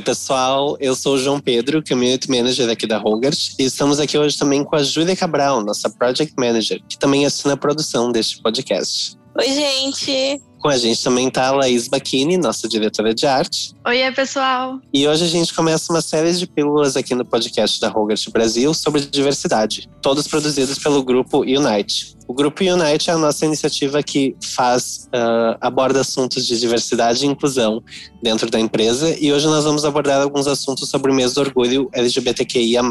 Oi, 0.00 0.04
pessoal. 0.04 0.78
Eu 0.80 0.94
sou 0.94 1.16
o 1.16 1.18
João 1.18 1.38
Pedro, 1.38 1.84
Community 1.86 2.30
Manager 2.30 2.70
aqui 2.70 2.86
da 2.86 2.96
Rogart. 2.96 3.52
E 3.58 3.64
estamos 3.64 4.00
aqui 4.00 4.16
hoje 4.16 4.38
também 4.38 4.64
com 4.64 4.74
a 4.74 4.82
Júlia 4.82 5.14
Cabral, 5.14 5.62
nossa 5.62 5.90
Project 5.90 6.32
Manager, 6.38 6.82
que 6.88 6.98
também 6.98 7.26
assina 7.26 7.52
a 7.52 7.56
produção 7.56 8.10
deste 8.10 8.40
podcast. 8.40 9.14
Oi, 9.38 9.46
gente! 9.52 10.49
Com 10.60 10.68
a 10.68 10.76
gente 10.76 11.02
também 11.02 11.28
está 11.28 11.48
a 11.48 11.52
Laís 11.52 11.88
Bacchini, 11.88 12.36
nossa 12.36 12.68
diretora 12.68 13.14
de 13.14 13.26
arte. 13.26 13.74
Oi, 13.86 14.12
pessoal! 14.12 14.78
E 14.92 15.08
hoje 15.08 15.24
a 15.24 15.28
gente 15.28 15.54
começa 15.54 15.90
uma 15.90 16.02
série 16.02 16.30
de 16.34 16.46
pílulas 16.46 16.98
aqui 16.98 17.14
no 17.14 17.24
podcast 17.24 17.80
da 17.80 17.88
Rogart 17.88 18.28
Brasil 18.28 18.74
sobre 18.74 19.00
diversidade, 19.00 19.88
todos 20.02 20.28
produzidos 20.28 20.78
pelo 20.78 21.02
grupo 21.02 21.38
Unite. 21.38 22.14
O 22.30 22.32
Grupo 22.32 22.62
Unite 22.62 23.10
é 23.10 23.12
a 23.12 23.18
nossa 23.18 23.44
iniciativa 23.44 24.00
que 24.04 24.36
faz, 24.54 25.08
uh, 25.08 25.58
aborda 25.60 26.00
assuntos 26.00 26.46
de 26.46 26.60
diversidade 26.60 27.24
e 27.24 27.28
inclusão 27.28 27.82
dentro 28.22 28.48
da 28.48 28.60
empresa. 28.60 29.16
E 29.18 29.32
hoje 29.32 29.46
nós 29.46 29.64
vamos 29.64 29.84
abordar 29.84 30.22
alguns 30.22 30.46
assuntos 30.46 30.88
sobre 30.88 31.10
o 31.10 31.14
mês 31.14 31.34
do 31.34 31.40
orgulho 31.40 31.90
LGBTQIA, 31.92 32.82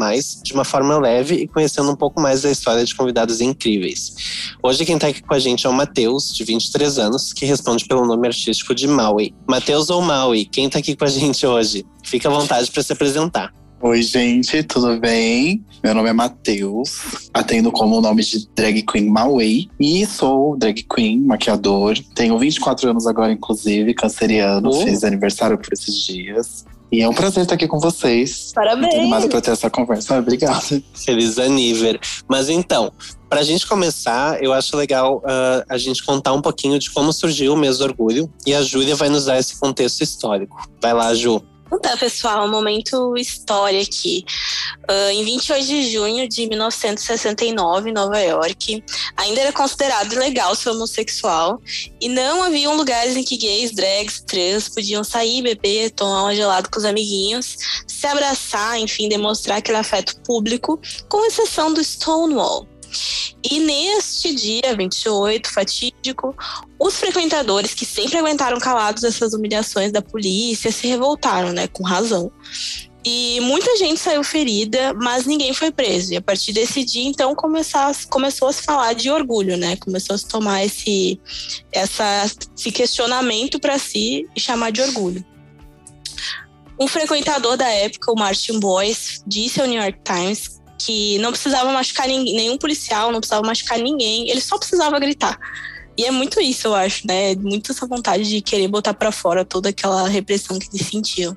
de 0.42 0.52
uma 0.52 0.62
forma 0.62 0.98
leve 0.98 1.36
e 1.36 1.48
conhecendo 1.48 1.90
um 1.90 1.96
pouco 1.96 2.20
mais 2.20 2.42
da 2.42 2.50
história 2.50 2.84
de 2.84 2.94
convidados 2.94 3.40
incríveis. 3.40 4.39
Hoje 4.62 4.84
quem 4.84 4.96
está 4.96 5.08
aqui 5.08 5.22
com 5.22 5.34
a 5.34 5.38
gente 5.38 5.66
é 5.66 5.70
o 5.70 5.72
Matheus, 5.72 6.34
de 6.34 6.44
23 6.44 6.98
anos, 6.98 7.32
que 7.32 7.46
responde 7.46 7.84
pelo 7.86 8.06
nome 8.06 8.26
artístico 8.26 8.74
de 8.74 8.86
Maui. 8.86 9.34
Matheus 9.48 9.90
ou 9.90 10.02
Maui, 10.02 10.44
quem 10.44 10.66
está 10.66 10.78
aqui 10.78 10.96
com 10.96 11.04
a 11.04 11.08
gente 11.08 11.46
hoje? 11.46 11.84
Fica 12.04 12.28
à 12.28 12.32
vontade 12.32 12.70
para 12.70 12.82
se 12.82 12.92
apresentar. 12.92 13.52
Oi, 13.82 14.02
gente, 14.02 14.62
tudo 14.62 15.00
bem? 15.00 15.64
Meu 15.82 15.94
nome 15.94 16.10
é 16.10 16.12
Matheus, 16.12 17.28
atendo 17.32 17.72
como 17.72 17.96
o 17.96 18.00
nome 18.02 18.22
de 18.22 18.46
drag 18.54 18.82
queen 18.82 19.08
Maui 19.08 19.70
e 19.80 20.04
sou 20.04 20.54
drag 20.58 20.84
queen, 20.94 21.20
maquiador. 21.20 21.96
Tenho 22.14 22.38
24 22.38 22.90
anos 22.90 23.06
agora, 23.06 23.32
inclusive, 23.32 23.94
canceriano, 23.94 24.68
uh. 24.68 24.84
fiz 24.84 25.02
aniversário 25.02 25.56
por 25.56 25.72
esses 25.72 25.94
dias. 25.94 26.66
E 26.92 27.00
é 27.00 27.08
um 27.08 27.14
prazer 27.14 27.44
estar 27.44 27.54
aqui 27.54 27.66
com 27.66 27.78
vocês. 27.78 28.52
Parabéns! 28.54 28.94
Não 28.96 29.08
mais 29.08 29.24
para 29.24 29.40
ter 29.40 29.52
essa 29.52 29.70
conversa. 29.70 30.18
Obrigada. 30.18 30.60
Feliz 30.92 31.38
aniversário. 31.38 32.00
Mas 32.28 32.50
então, 32.50 32.92
para 33.30 33.40
a 33.40 33.44
gente 33.44 33.64
começar, 33.64 34.42
eu 34.42 34.52
acho 34.52 34.76
legal 34.76 35.18
uh, 35.18 35.64
a 35.68 35.78
gente 35.78 36.04
contar 36.04 36.32
um 36.32 36.42
pouquinho 36.42 36.80
de 36.80 36.90
como 36.90 37.12
surgiu 37.12 37.54
o 37.54 37.56
mês 37.56 37.78
do 37.78 37.84
orgulho. 37.84 38.28
E 38.44 38.52
a 38.52 38.60
Júlia 38.60 38.96
vai 38.96 39.08
nos 39.08 39.26
dar 39.26 39.38
esse 39.38 39.56
contexto 39.56 40.02
histórico. 40.02 40.68
Vai 40.82 40.92
lá, 40.92 41.14
Ju. 41.14 41.40
Então 41.72 41.96
pessoal, 41.96 42.44
um 42.44 42.50
momento 42.50 43.16
história 43.16 43.80
aqui. 43.80 44.24
Uh, 44.90 45.10
em 45.12 45.24
28 45.24 45.64
de 45.64 45.92
junho 45.92 46.28
de 46.28 46.48
1969, 46.48 47.90
em 47.90 47.92
Nova 47.92 48.18
York, 48.18 48.82
ainda 49.16 49.40
era 49.40 49.52
considerado 49.52 50.12
ilegal 50.12 50.52
ser 50.56 50.70
homossexual 50.70 51.60
e 52.00 52.08
não 52.08 52.42
haviam 52.42 52.76
lugares 52.76 53.16
em 53.16 53.22
que 53.22 53.36
gays, 53.36 53.70
drags, 53.70 54.20
trans 54.26 54.68
podiam 54.68 55.04
sair, 55.04 55.42
beber, 55.42 55.92
tomar 55.92 56.24
um 56.24 56.34
gelado 56.34 56.68
com 56.68 56.80
os 56.80 56.84
amiguinhos, 56.84 57.56
se 57.86 58.06
abraçar, 58.08 58.76
enfim, 58.80 59.08
demonstrar 59.08 59.58
aquele 59.58 59.78
afeto 59.78 60.16
público, 60.22 60.80
com 61.08 61.24
exceção 61.24 61.72
do 61.72 61.84
Stonewall. 61.84 62.66
E 63.42 63.60
neste 63.60 64.34
dia 64.34 64.74
28, 64.76 65.50
fatídico, 65.50 66.34
os 66.78 66.96
frequentadores 66.96 67.74
que 67.74 67.86
sempre 67.86 68.18
aguentaram 68.18 68.58
calados 68.58 69.04
essas 69.04 69.32
humilhações 69.32 69.92
da 69.92 70.02
polícia 70.02 70.70
se 70.70 70.86
revoltaram, 70.86 71.52
né, 71.52 71.66
com 71.68 71.82
razão. 71.82 72.30
E 73.04 73.40
muita 73.40 73.76
gente 73.78 73.98
saiu 73.98 74.22
ferida, 74.22 74.92
mas 74.92 75.24
ninguém 75.24 75.54
foi 75.54 75.70
preso. 75.70 76.12
E 76.12 76.16
a 76.16 76.22
partir 76.22 76.52
desse 76.52 76.84
dia, 76.84 77.08
então, 77.08 77.34
começou 77.34 78.48
a 78.48 78.52
se 78.52 78.62
falar 78.62 78.92
de 78.92 79.10
orgulho, 79.10 79.56
né? 79.56 79.76
Começou 79.76 80.14
a 80.14 80.18
se 80.18 80.28
tomar 80.28 80.64
esse, 80.64 81.18
essa, 81.72 82.26
esse 82.54 82.70
questionamento 82.70 83.58
para 83.58 83.78
si 83.78 84.28
e 84.36 84.40
chamar 84.40 84.70
de 84.70 84.82
orgulho. 84.82 85.24
Um 86.78 86.86
frequentador 86.86 87.56
da 87.56 87.68
época, 87.68 88.12
o 88.12 88.18
Martin 88.18 88.58
Boyce, 88.60 89.22
disse 89.26 89.60
ao 89.60 89.66
New 89.66 89.80
York 89.80 89.98
Times 90.04 90.59
que 90.80 91.18
não 91.18 91.30
precisava 91.30 91.70
machucar 91.70 92.08
ninguém, 92.08 92.34
nenhum 92.34 92.56
policial, 92.56 93.12
não 93.12 93.20
precisava 93.20 93.46
machucar 93.46 93.78
ninguém, 93.78 94.30
ele 94.30 94.40
só 94.40 94.58
precisava 94.58 94.98
gritar. 94.98 95.38
E 95.98 96.06
é 96.06 96.10
muito 96.10 96.40
isso, 96.40 96.68
eu 96.68 96.74
acho, 96.74 97.06
né? 97.06 97.34
Muito 97.34 97.72
essa 97.72 97.86
vontade 97.86 98.24
de 98.24 98.40
querer 98.40 98.68
botar 98.68 98.94
para 98.94 99.12
fora 99.12 99.44
toda 99.44 99.68
aquela 99.68 100.08
repressão 100.08 100.58
que 100.58 100.66
eles 100.72 100.86
sentiam. 100.86 101.36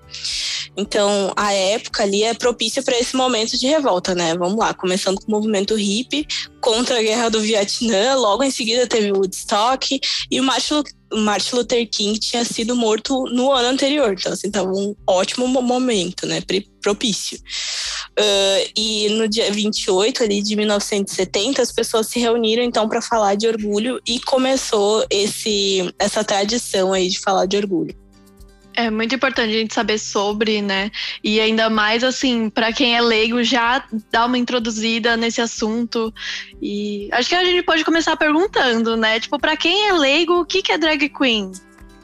Então, 0.78 1.34
a 1.36 1.52
época 1.52 2.04
ali 2.04 2.24
é 2.24 2.34
propícia 2.34 2.82
para 2.82 2.98
esse 2.98 3.14
momento 3.14 3.58
de 3.58 3.68
revolta, 3.68 4.16
né? 4.16 4.34
Vamos 4.38 4.58
lá, 4.58 4.74
começando 4.74 5.20
com 5.20 5.28
o 5.28 5.36
movimento 5.36 5.76
hippie 5.76 6.26
contra 6.62 6.98
a 6.98 7.02
guerra 7.02 7.30
do 7.30 7.42
Vietnã, 7.42 8.16
logo 8.16 8.42
em 8.42 8.52
seguida 8.52 8.88
teve 8.88 9.12
Woodstock 9.12 10.00
e 10.32 10.40
o 10.40 10.44
Martin 10.44 10.76
Martin 11.16 11.56
Luther 11.56 11.88
King 11.90 12.20
tinha 12.20 12.44
sido 12.44 12.76
morto 12.76 13.24
no 13.26 13.52
ano 13.52 13.70
anterior, 13.70 14.14
então 14.14 14.34
assim, 14.34 14.50
tava 14.50 14.70
um 14.70 14.96
ótimo 15.08 15.48
momento, 15.48 16.26
né, 16.26 16.42
propício. 16.82 17.38
Uh, 18.20 18.72
e 18.76 19.10
no 19.10 19.28
dia 19.28 19.52
28 19.52 20.24
ali 20.24 20.42
de 20.42 20.56
1970, 20.56 21.62
as 21.62 21.72
pessoas 21.72 22.08
se 22.08 22.20
reuniram 22.20 22.64
então 22.64 22.88
para 22.88 23.02
falar 23.02 23.36
de 23.36 23.48
orgulho 23.48 24.00
e 24.08 24.20
começou 24.20 25.06
esse, 25.10 25.94
essa 25.98 26.24
tradição 26.24 26.94
aí 26.94 27.10
de 27.10 27.20
falar 27.20 27.46
de 27.46 27.58
orgulho. 27.58 28.03
É 28.76 28.90
muito 28.90 29.14
importante 29.14 29.50
a 29.50 29.60
gente 29.60 29.74
saber 29.74 30.00
sobre, 30.00 30.62
né? 30.62 30.90
E 31.24 31.40
ainda 31.40 31.70
mais 31.70 32.04
assim, 32.04 32.50
para 32.50 32.74
quem 32.74 32.96
é 32.96 33.02
leigo, 33.02 33.44
já 33.44 33.84
dar 34.12 34.26
uma 34.26 34.38
introduzida 34.38 35.16
nesse 35.16 35.42
assunto. 35.42 36.14
E 36.62 37.08
acho 37.12 37.30
que 37.30 37.36
a 37.36 37.44
gente 37.44 37.64
pode 37.64 37.86
começar 37.86 38.18
perguntando, 38.18 38.98
né? 38.98 39.20
Tipo, 39.20 39.40
para 39.40 39.56
quem 39.56 39.90
é 39.90 39.94
leigo, 39.94 40.42
o 40.42 40.46
que 40.46 40.72
é 40.72 40.78
drag 40.78 41.10
queen? 41.10 41.52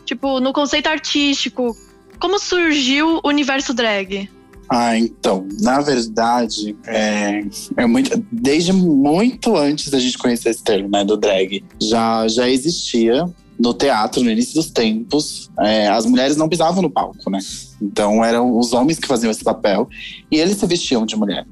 Tipo, 0.05 0.39
no 0.39 0.53
conceito 0.53 0.87
artístico, 0.87 1.75
como 2.19 2.37
surgiu 2.37 3.19
o 3.23 3.27
universo 3.27 3.73
drag? 3.73 4.29
Ah, 4.71 4.95
então, 4.95 5.47
na 5.61 5.81
verdade, 5.81 6.77
é, 6.85 7.43
é 7.75 7.87
muito, 7.87 8.23
desde 8.31 8.71
muito 8.71 9.55
antes 9.55 9.89
da 9.89 9.99
gente 9.99 10.15
conhecer 10.15 10.49
esse 10.49 10.63
termo, 10.63 10.87
né, 10.89 11.03
do 11.03 11.17
drag, 11.17 11.63
já, 11.81 12.27
já 12.27 12.47
existia 12.47 13.25
no 13.59 13.73
teatro, 13.73 14.23
no 14.23 14.31
início 14.31 14.55
dos 14.55 14.71
tempos, 14.71 15.51
é, 15.59 15.87
as 15.89 16.05
mulheres 16.05 16.37
não 16.37 16.47
pisavam 16.47 16.81
no 16.81 16.89
palco, 16.89 17.29
né? 17.29 17.39
Então 17.81 18.23
eram 18.23 18.57
os 18.57 18.71
homens 18.71 18.97
que 18.97 19.07
faziam 19.07 19.29
esse 19.29 19.43
papel 19.43 19.89
e 20.31 20.37
eles 20.37 20.57
se 20.57 20.65
vestiam 20.65 21.05
de 21.05 21.15
mulher. 21.17 21.45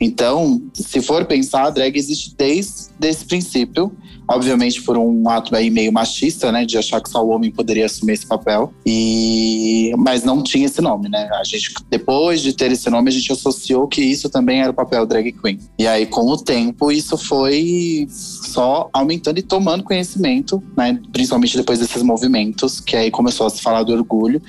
Então, 0.00 0.62
se 0.72 1.02
for 1.02 1.24
pensar, 1.24 1.64
a 1.64 1.70
drag 1.70 1.98
existe 1.98 2.32
desde 2.36 2.90
esse 3.02 3.24
princípio, 3.24 3.92
obviamente 4.28 4.82
por 4.82 4.96
um 4.96 5.28
ato 5.28 5.54
aí 5.56 5.70
meio 5.70 5.92
machista, 5.92 6.52
né, 6.52 6.64
de 6.64 6.76
achar 6.76 7.00
que 7.00 7.08
só 7.08 7.24
o 7.24 7.30
homem 7.30 7.50
poderia 7.50 7.86
assumir 7.86 8.12
esse 8.12 8.26
papel. 8.26 8.72
E 8.86 9.92
mas 9.96 10.22
não 10.22 10.42
tinha 10.42 10.66
esse 10.66 10.80
nome, 10.80 11.08
né? 11.08 11.28
A 11.32 11.44
gente 11.44 11.72
depois 11.88 12.40
de 12.40 12.52
ter 12.52 12.70
esse 12.70 12.88
nome, 12.90 13.08
a 13.08 13.12
gente 13.12 13.32
associou 13.32 13.88
que 13.88 14.02
isso 14.02 14.28
também 14.28 14.60
era 14.60 14.70
o 14.70 14.74
papel 14.74 15.06
drag 15.06 15.32
queen. 15.32 15.58
E 15.78 15.86
aí 15.86 16.06
com 16.06 16.26
o 16.26 16.36
tempo 16.36 16.92
isso 16.92 17.16
foi 17.16 18.06
só 18.10 18.88
aumentando 18.92 19.38
e 19.38 19.42
tomando 19.42 19.82
conhecimento, 19.82 20.62
né, 20.76 20.98
principalmente 21.12 21.56
depois 21.56 21.78
desses 21.78 22.02
movimentos, 22.02 22.80
que 22.80 22.96
aí 22.96 23.10
começou 23.10 23.46
a 23.46 23.50
se 23.50 23.62
falar 23.62 23.82
do 23.82 23.92
orgulho 23.92 24.42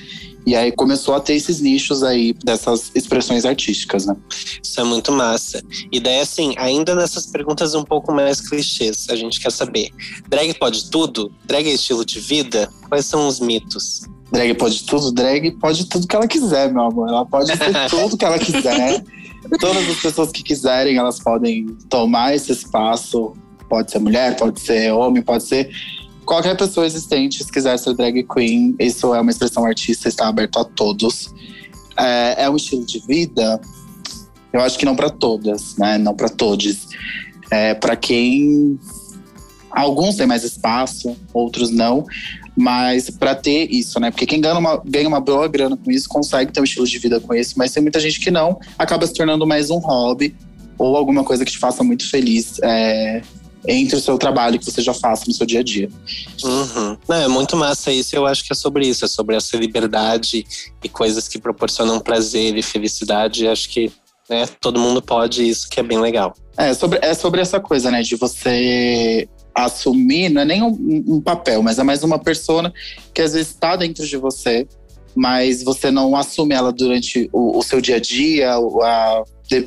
e 0.50 0.56
aí 0.56 0.72
começou 0.72 1.14
a 1.14 1.20
ter 1.20 1.36
esses 1.36 1.62
nichos 1.62 2.02
aí 2.02 2.34
dessas 2.44 2.92
expressões 2.96 3.46
artísticas, 3.46 4.08
né? 4.08 4.16
Isso 4.64 4.82
é 4.82 4.84
muito 4.84 5.12
massa. 5.12 5.62
E 5.92 6.00
daí, 6.00 6.22
assim, 6.22 6.56
ainda 6.58 6.96
nessas 6.96 7.28
perguntas 7.28 7.76
um 7.76 7.84
pouco 7.84 8.12
mais 8.12 8.42
clichês, 8.42 9.06
a 9.12 9.16
gente 9.16 9.40
quer 9.40 9.52
saber: 9.52 9.69
drag 10.28 10.53
pode 10.59 10.90
tudo? 10.90 11.31
Drag 11.46 11.68
é 11.68 11.74
estilo 11.74 12.06
de 12.06 12.19
vida? 12.19 12.69
Quais 12.88 13.06
são 13.06 13.28
os 13.28 13.40
mitos? 13.40 14.02
Drag 14.31 14.53
pode 14.56 14.84
tudo? 14.85 15.12
Drag 15.12 15.52
pode 15.52 15.85
tudo 15.85 16.07
que 16.07 16.16
ela 16.16 16.28
quiser, 16.28 16.72
meu 16.72 16.84
amor. 16.84 17.10
Ela 17.10 17.25
pode 17.25 17.51
tudo 17.89 18.18
que 18.18 18.25
ela 18.25 18.39
quiser. 18.39 19.04
Todas 19.60 19.89
as 19.89 19.98
pessoas 19.98 20.31
que 20.31 20.44
quiserem, 20.44 20.98
elas 20.98 21.19
podem 21.19 21.68
tomar 21.89 22.36
esse 22.36 22.51
espaço. 22.51 23.33
Pode 23.68 23.92
ser 23.92 24.00
mulher, 24.00 24.36
pode 24.36 24.60
ser 24.60 24.92
homem, 24.92 25.21
pode 25.21 25.44
ser 25.44 25.69
qualquer 26.30 26.56
pessoa 26.56 26.86
existente, 26.86 27.44
se 27.44 27.51
quiser 27.51 27.75
ser 27.80 27.95
drag 27.95 28.24
queen, 28.24 28.75
isso 28.77 29.15
é 29.15 29.19
uma 29.19 29.31
expressão 29.31 29.65
artista, 29.65 30.07
está 30.07 30.27
aberto 30.27 30.60
a 30.60 30.63
todos. 30.63 31.33
É, 31.98 32.44
é 32.44 32.50
um 32.50 32.56
estilo 32.56 32.86
de 32.86 33.00
vida? 33.00 33.60
Eu 34.54 34.62
acho 34.62 34.77
que 34.77 34.86
não 34.86 34.95
para 34.95 35.10
todas, 35.10 35.75
né? 35.75 35.98
Não 35.98 36.15
para 36.15 36.30
todos. 36.30 36.88
É, 37.50 37.74
para 37.74 37.95
quem 37.95 38.80
alguns 39.71 40.16
têm 40.16 40.27
mais 40.27 40.44
espaço, 40.44 41.16
outros 41.33 41.69
não, 41.69 42.06
mas 42.56 43.10
para 43.10 43.36
ter 43.36 43.71
isso, 43.71 44.00
né? 44.00 44.12
Porque 44.12 44.25
quem 44.25 44.42
ganha 44.42 44.57
uma, 44.57 44.81
ganha 44.86 45.07
uma 45.07 45.19
boa 45.19 45.48
grana 45.48 45.77
com 45.77 45.92
isso 45.92 46.10
consegue 46.10 46.51
ter 46.51 46.60
um 46.60 46.63
estilo 46.63 46.86
de 46.86 46.98
vida 46.98 47.19
com 47.19 47.33
isso, 47.33 47.54
mas 47.57 47.71
tem 47.71 47.81
muita 47.81 48.00
gente 48.00 48.19
que 48.19 48.31
não, 48.31 48.60
acaba 48.77 49.06
se 49.07 49.13
tornando 49.13 49.45
mais 49.45 49.69
um 49.69 49.77
hobby 49.77 50.36
ou 50.77 50.95
alguma 50.95 51.24
coisa 51.24 51.45
que 51.45 51.51
te 51.51 51.57
faça 51.57 51.83
muito 51.83 52.10
feliz. 52.10 52.60
É, 52.63 53.21
entre 53.68 53.98
o 53.98 54.00
seu 54.00 54.18
trabalho 54.18 54.57
que 54.57 54.66
você 54.66 54.81
já 54.81 54.94
faça 54.94 55.25
no 55.27 55.33
seu 55.33 55.45
dia 55.45 55.60
a 55.60 55.63
dia. 55.63 55.89
Uhum. 56.44 56.98
Não, 57.07 57.15
é 57.15 57.27
muito 57.27 57.57
massa 57.57 57.92
isso. 57.92 58.15
Eu 58.15 58.25
acho 58.25 58.44
que 58.44 58.54
é 58.54 58.56
sobre 58.56 58.88
isso, 58.88 59.04
é 59.04 59.07
sobre 59.07 59.36
essa 59.36 59.57
liberdade 59.57 60.45
e 60.83 60.89
coisas 60.89 61.27
que 61.27 61.38
proporcionam 61.39 62.00
prazer 62.00 62.56
e 62.57 62.62
felicidade. 62.62 63.48
Acho 63.48 63.69
que 63.69 63.92
né, 64.30 64.48
todo 64.62 64.80
mundo 64.80 65.01
pode 65.01 65.48
isso, 65.48 65.68
que 65.69 65.80
é 65.80 65.83
bem 65.83 66.00
legal. 66.00 66.33
É 66.57 66.74
sobre, 66.74 67.00
é 67.01 67.13
sobre 67.13 67.42
essa 67.42 67.60
coisa, 67.60 67.89
né, 67.89 68.01
de 68.01 68.15
você 68.15 69.27
assumir, 69.54 70.30
não 70.30 70.42
é 70.42 70.46
nem 70.46 70.63
um, 70.63 71.04
um 71.07 71.22
papel, 71.22 71.62
mas 71.62 71.80
é 71.80 71.84
mais 71.84 72.04
uma 72.04 72.19
persona 72.19 72.74
que 73.13 73.22
às 73.22 73.34
vezes 73.34 73.50
está 73.50 73.75
dentro 73.75 74.06
de 74.06 74.18
você 74.18 74.68
mas 75.16 75.63
você 75.63 75.92
não 75.92 76.16
assume 76.16 76.56
ela 76.56 76.72
durante 76.72 77.30
o, 77.34 77.57
o 77.57 77.62
seu 77.62 77.81
dia 77.81 77.96
a 77.96 78.00
dia, 78.00 78.54
a, 78.54 79.24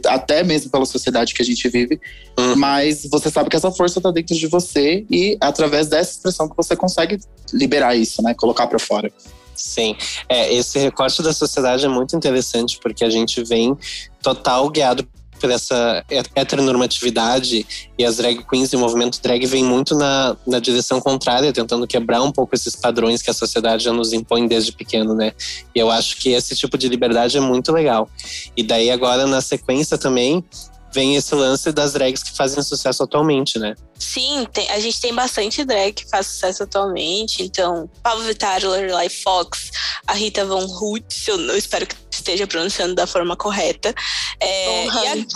até 0.09 0.43
mesmo 0.43 0.71
pela 0.71 0.87
sociedade 0.87 1.35
que 1.35 1.43
a 1.43 1.45
gente 1.45 1.69
vive, 1.69 2.01
uhum. 2.39 2.57
mas 2.57 3.07
você 3.11 3.31
sabe 3.31 3.51
que 3.51 3.57
essa 3.57 3.71
força 3.71 3.99
está 3.99 4.11
dentro 4.11 4.35
de 4.35 4.47
você 4.47 5.05
e 5.11 5.37
através 5.41 5.89
dessa 5.89 6.13
expressão 6.13 6.49
que 6.49 6.57
você 6.57 6.77
consegue 6.77 7.19
liberar 7.53 7.95
isso, 7.97 8.23
né? 8.23 8.35
Colocar 8.35 8.67
para 8.67 8.79
fora. 8.79 9.13
Sim, 9.55 9.97
é, 10.29 10.53
esse 10.55 10.79
recorte 10.79 11.23
da 11.23 11.33
sociedade 11.33 11.85
é 11.85 11.89
muito 11.89 12.17
interessante 12.17 12.79
porque 12.81 13.05
a 13.05 13.11
gente 13.11 13.43
vem 13.45 13.77
total 14.23 14.71
guiado 14.71 15.07
por 15.43 15.51
essa 15.51 16.05
heteronormatividade 16.37 17.67
e 17.99 18.05
as 18.05 18.19
drag 18.19 18.45
queens 18.49 18.73
e 18.73 18.77
o 18.77 18.79
movimento 18.79 19.21
drag 19.21 19.45
vem 19.45 19.65
muito 19.65 19.97
na, 19.97 20.37
na 20.47 20.61
direção 20.61 21.01
contrária, 21.01 21.53
tentando 21.53 21.85
quebrar 21.85 22.23
um 22.23 22.31
pouco 22.31 22.55
esses 22.55 22.77
padrões 22.77 23.21
que 23.21 23.29
a 23.29 23.35
sociedade 23.35 23.83
já 23.83 23.93
nos 23.93 24.13
impõe 24.13 24.47
desde 24.47 24.71
pequeno, 24.71 25.15
né? 25.15 25.33
E 25.75 25.81
eu 25.81 25.91
acho 25.91 26.17
que 26.19 26.31
esse 26.31 26.55
tipo 26.55 26.79
de 26.79 26.89
liberdade 26.89 27.37
é 27.37 27.41
muito 27.41 27.73
legal. 27.73 28.09
E 28.57 28.63
daí 28.63 28.89
agora 28.89 29.27
na 29.27 29.41
sequência 29.41 29.99
também 29.99 30.45
vem 30.93 31.17
esse 31.17 31.35
lance 31.35 31.73
das 31.73 31.93
drags 31.93 32.23
que 32.23 32.37
fazem 32.37 32.63
sucesso 32.63 33.03
atualmente, 33.03 33.59
né? 33.59 33.75
Sim, 33.99 34.47
tem, 34.53 34.69
a 34.71 34.79
gente 34.79 35.01
tem 35.01 35.15
bastante 35.15 35.65
drag 35.65 35.93
que 35.93 36.09
faz 36.09 36.27
sucesso 36.27 36.63
atualmente. 36.63 37.43
Então, 37.43 37.89
Pablo 38.03 38.25
Vittar, 38.25 38.65
Lorelai 38.65 39.09
Fox, 39.09 39.71
a 40.07 40.13
Rita 40.13 40.45
Von 40.45 40.65
Hutt, 40.65 41.29
eu, 41.29 41.41
eu 41.41 41.57
espero 41.57 41.87
que 41.87 41.97
esteja 42.11 42.47
pronunciando 42.47 42.95
da 42.95 43.07
forma 43.07 43.37
correta. 43.37 43.95
É, 44.41 44.87
Hunt. 44.87 45.33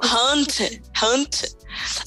A, 0.00 0.32
Hunt, 0.32 0.60
Hunt. 1.02 1.58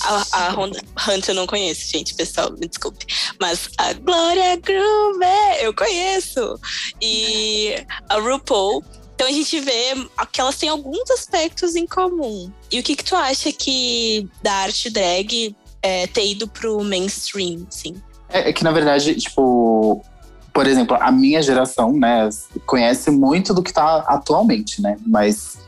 A, 0.03 0.25
a 0.33 0.49
Honda, 0.51 0.81
Hunt 1.07 1.29
eu 1.29 1.35
não 1.35 1.47
conheço, 1.47 1.91
gente, 1.91 2.13
pessoal, 2.13 2.51
me 2.51 2.67
desculpe. 2.67 3.05
Mas 3.39 3.69
a 3.77 3.93
Gloria 3.93 4.57
Groove 4.57 5.61
eu 5.61 5.73
conheço. 5.73 6.59
E 7.01 7.75
a 8.09 8.19
RuPaul 8.19 8.83
então 9.21 9.29
a 9.29 9.33
gente 9.33 9.59
vê 9.59 9.93
que 10.31 10.41
elas 10.41 10.57
têm 10.57 10.67
alguns 10.67 11.11
aspectos 11.11 11.75
em 11.75 11.85
comum. 11.85 12.51
E 12.71 12.79
o 12.79 12.83
que, 12.83 12.95
que 12.95 13.03
tu 13.03 13.15
acha 13.15 13.51
que 13.51 14.27
da 14.41 14.51
arte 14.51 14.89
drag 14.89 15.55
é, 15.79 16.07
ter 16.07 16.31
ido 16.31 16.47
pro 16.47 16.83
mainstream, 16.83 17.67
sim? 17.69 18.01
É, 18.29 18.49
é 18.49 18.53
que, 18.53 18.63
na 18.63 18.71
verdade, 18.71 19.13
tipo, 19.13 20.03
por 20.51 20.65
exemplo, 20.65 20.97
a 20.99 21.11
minha 21.11 21.39
geração, 21.39 21.93
né, 21.93 22.27
conhece 22.65 23.11
muito 23.11 23.53
do 23.53 23.61
que 23.61 23.71
tá 23.71 23.97
atualmente, 24.07 24.81
né? 24.81 24.97
Mas 25.05 25.59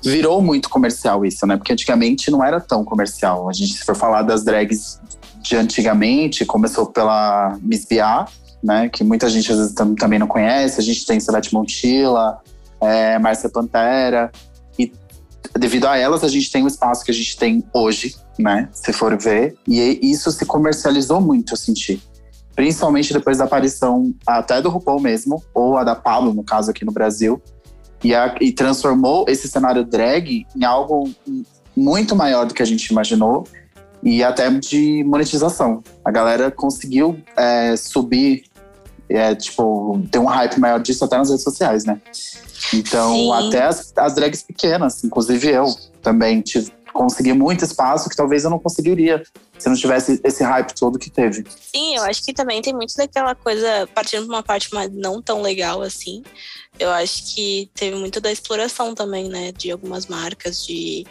virou 0.00 0.40
muito 0.40 0.68
comercial 0.68 1.24
isso, 1.24 1.44
né? 1.48 1.56
Porque 1.56 1.72
antigamente 1.72 2.30
não 2.30 2.44
era 2.44 2.60
tão 2.60 2.84
comercial. 2.84 3.50
A 3.50 3.52
gente, 3.52 3.72
se 3.72 3.84
for 3.84 3.96
falar 3.96 4.22
das 4.22 4.44
drags 4.44 5.00
de 5.42 5.56
antigamente, 5.56 6.44
começou 6.44 6.86
pela 6.86 7.58
Miss 7.60 7.84
Bia, 7.84 8.24
né? 8.66 8.88
Que 8.88 9.04
muita 9.04 9.28
gente 9.28 9.50
às 9.52 9.58
vezes 9.58 9.74
também 9.74 10.18
não 10.18 10.26
conhece. 10.26 10.80
A 10.80 10.82
gente 10.82 11.06
tem 11.06 11.20
Celeste 11.20 11.54
Montilla, 11.54 12.38
é, 12.80 13.16
Márcia 13.18 13.48
Pantera. 13.48 14.30
E 14.76 14.92
devido 15.56 15.86
a 15.86 15.96
elas, 15.96 16.24
a 16.24 16.28
gente 16.28 16.50
tem 16.50 16.64
o 16.64 16.66
espaço 16.66 17.04
que 17.04 17.12
a 17.12 17.14
gente 17.14 17.36
tem 17.36 17.64
hoje, 17.72 18.16
né? 18.36 18.68
Se 18.72 18.92
for 18.92 19.16
ver. 19.16 19.56
E 19.68 20.00
isso 20.02 20.32
se 20.32 20.44
comercializou 20.44 21.20
muito, 21.20 21.52
eu 21.52 21.56
senti. 21.56 22.02
Principalmente 22.56 23.12
depois 23.12 23.38
da 23.38 23.44
aparição 23.44 24.12
até 24.26 24.60
do 24.60 24.68
RuPaul 24.68 25.00
mesmo, 25.00 25.40
ou 25.54 25.76
a 25.76 25.84
da 25.84 25.94
Pablo, 25.94 26.34
no 26.34 26.42
caso 26.42 26.70
aqui 26.70 26.84
no 26.84 26.90
Brasil. 26.90 27.40
E, 28.02 28.14
a, 28.14 28.34
e 28.40 28.52
transformou 28.52 29.24
esse 29.28 29.48
cenário 29.48 29.84
drag 29.84 30.44
em 30.56 30.64
algo 30.64 31.08
muito 31.76 32.16
maior 32.16 32.46
do 32.46 32.52
que 32.52 32.62
a 32.62 32.66
gente 32.66 32.86
imaginou 32.86 33.44
e 34.02 34.22
até 34.22 34.50
de 34.50 35.04
monetização. 35.04 35.82
A 36.04 36.10
galera 36.10 36.50
conseguiu 36.50 37.18
é, 37.36 37.76
subir 37.76 38.44
é, 39.08 39.34
tipo, 39.34 40.02
tem 40.10 40.20
um 40.20 40.26
hype 40.26 40.58
maior 40.58 40.80
disso 40.80 41.04
até 41.04 41.16
nas 41.16 41.28
redes 41.28 41.44
sociais, 41.44 41.84
né? 41.84 42.00
Então, 42.74 43.12
Sim. 43.12 43.32
até 43.32 43.62
as, 43.64 43.92
as 43.96 44.14
drags 44.14 44.42
pequenas, 44.42 45.04
inclusive 45.04 45.48
eu 45.48 45.66
também 46.02 46.40
tive, 46.40 46.72
consegui 46.92 47.32
muito 47.32 47.64
espaço 47.64 48.08
que 48.08 48.16
talvez 48.16 48.44
eu 48.44 48.50
não 48.50 48.58
conseguiria 48.58 49.22
se 49.58 49.68
não 49.68 49.76
tivesse 49.76 50.20
esse 50.24 50.42
hype 50.42 50.74
todo 50.74 50.98
que 50.98 51.10
teve. 51.10 51.44
Sim, 51.74 51.96
eu 51.96 52.02
acho 52.02 52.22
que 52.24 52.32
também 52.32 52.60
tem 52.60 52.74
muito 52.74 52.94
daquela 52.96 53.34
coisa, 53.34 53.88
partindo 53.94 54.24
de 54.24 54.28
uma 54.28 54.42
parte 54.42 54.72
mais 54.74 54.90
não 54.92 55.22
tão 55.22 55.40
legal 55.40 55.82
assim. 55.82 56.22
Eu 56.78 56.90
acho 56.90 57.34
que 57.34 57.70
teve 57.74 57.96
muito 57.96 58.20
da 58.20 58.30
exploração 58.30 58.94
também, 58.94 59.28
né? 59.28 59.52
De 59.52 59.70
algumas 59.70 60.06
marcas, 60.06 60.64
de 60.64 61.06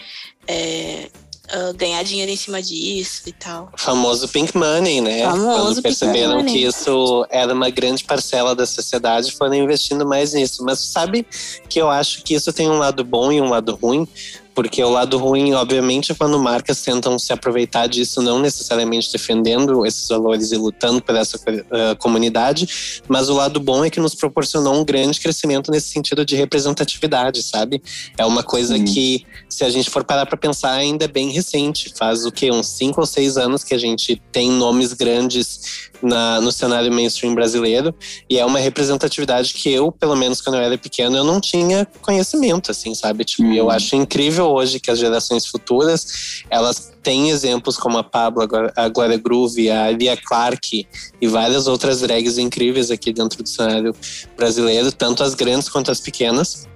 é, 0.48 1.10
uh, 1.54 1.74
ganhar 1.76 2.04
dinheiro 2.04 2.32
em 2.32 2.36
cima 2.36 2.62
disso 2.62 3.24
e 3.28 3.32
tal. 3.32 3.70
O 3.74 3.78
famoso 3.78 4.28
Pink 4.28 4.58
Money, 4.58 5.02
né? 5.02 5.24
Famoso 5.24 5.62
Quando 5.62 5.82
perceberam 5.82 6.44
que 6.46 6.60
isso 6.60 7.26
era 7.30 7.54
uma 7.54 7.70
grande 7.70 8.04
parcela 8.04 8.56
da 8.56 8.66
sociedade, 8.66 9.32
foram 9.32 9.56
investindo 9.56 10.06
mais 10.06 10.34
nisso. 10.34 10.64
Mas 10.64 10.80
sabe 10.80 11.26
que 11.70 11.80
eu 11.80 11.90
acho 11.90 12.24
que 12.24 12.34
isso 12.34 12.52
tem 12.54 12.70
um 12.70 12.78
lado 12.78 13.04
bom 13.04 13.32
e 13.32 13.42
um 13.42 13.50
lado 13.50 13.76
ruim, 13.76 14.08
porque 14.56 14.82
o 14.82 14.90
lado 14.90 15.18
ruim, 15.18 15.54
obviamente, 15.54 16.14
é 16.14 16.16
quando 16.16 16.40
marcas 16.40 16.82
tentam 16.82 17.20
se 17.20 17.34
aproveitar 17.34 17.88
disso, 17.88 18.22
não 18.22 18.40
necessariamente 18.40 19.12
defendendo 19.12 19.86
esses 19.86 20.08
valores 20.08 20.54
e 20.54 20.56
lutando 20.56 21.02
por 21.02 21.14
essa 21.14 21.38
uh, 21.38 21.96
comunidade, 22.00 23.04
mas 23.08 23.28
o 23.28 23.34
lado 23.34 23.60
bom 23.60 23.84
é 23.84 23.90
que 23.90 24.00
nos 24.00 24.16
proporcionou 24.16 24.74
um 24.80 24.86
grande 24.86 25.20
crescimento 25.20 25.70
nesse 25.70 25.90
sentido 25.90 26.26
de 26.26 26.38
representatividade, 26.38 27.44
sabe? 27.44 27.84
É 28.18 28.26
uma 28.26 28.42
coisa 28.42 28.78
hum. 28.78 28.86
que, 28.86 29.26
se 29.50 29.66
a 29.66 29.70
gente 29.70 29.90
for 29.90 30.06
parar 30.06 30.26
para 30.26 30.38
pensar, 30.38 30.72
ainda 30.72 31.04
é 31.04 31.08
bem 31.10 31.30
recente. 31.32 31.94
Faz 31.98 32.26
o 32.26 32.32
que? 32.32 32.50
Uns 32.50 32.68
cinco 32.68 33.02
ou 33.02 33.06
seis 33.06 33.38
anos 33.38 33.64
que 33.64 33.74
a 33.74 33.78
gente 33.78 34.22
tem 34.32 34.50
nomes 34.50 34.94
grandes 34.94 35.92
na, 36.02 36.40
no 36.40 36.52
cenário 36.52 36.92
mainstream 36.92 37.34
brasileiro 37.34 37.94
e 38.30 38.38
é 38.38 38.46
uma 38.46 38.60
representatividade 38.60 39.54
que 39.54 39.70
eu, 39.70 39.92
pelo 39.92 40.16
menos 40.16 40.40
quando 40.40 40.56
eu 40.56 40.62
era 40.62 40.78
pequeno, 40.78 41.18
eu 41.18 41.24
não 41.24 41.42
tinha 41.42 41.86
conhecimento, 42.02 42.72
assim, 42.72 42.94
sabe? 42.94 43.26
Tipo, 43.26 43.52
eu 43.52 43.70
acho 43.70 43.96
incrível 43.96 44.45
hoje 44.46 44.80
que 44.80 44.92
as 44.92 45.00
gerações 45.00 45.46
futuras 45.46 46.44
elas 46.50 46.92
têm 47.04 47.30
exemplos 47.30 47.78
como 47.78 47.98
a 47.98 48.04
Pablo, 48.04 48.48
a 48.76 48.90
Glória 48.90 49.18
Groove, 49.18 49.70
a 49.70 49.92
Lia 49.92 50.18
Clark 50.18 50.88
e 51.22 51.28
várias 51.28 51.68
outras 51.68 52.02
drags 52.02 52.38
incríveis 52.38 52.90
aqui 52.90 53.14
dentro 53.14 53.42
do 53.44 53.50
cenário 53.50 53.96
brasileiro, 54.36 54.92
tanto 54.92 55.24
as 55.24 55.36
grandes 55.36 55.70
quanto 55.70 55.92
as 55.92 56.00
pequenas, 56.00 56.68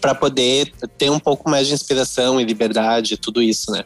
para 0.00 0.14
poder 0.14 0.72
ter 0.98 1.10
um 1.10 1.18
pouco 1.18 1.48
mais 1.48 1.66
de 1.66 1.74
inspiração 1.74 2.40
e 2.40 2.44
liberdade, 2.44 3.16
tudo 3.16 3.40
isso, 3.40 3.70
né? 3.70 3.84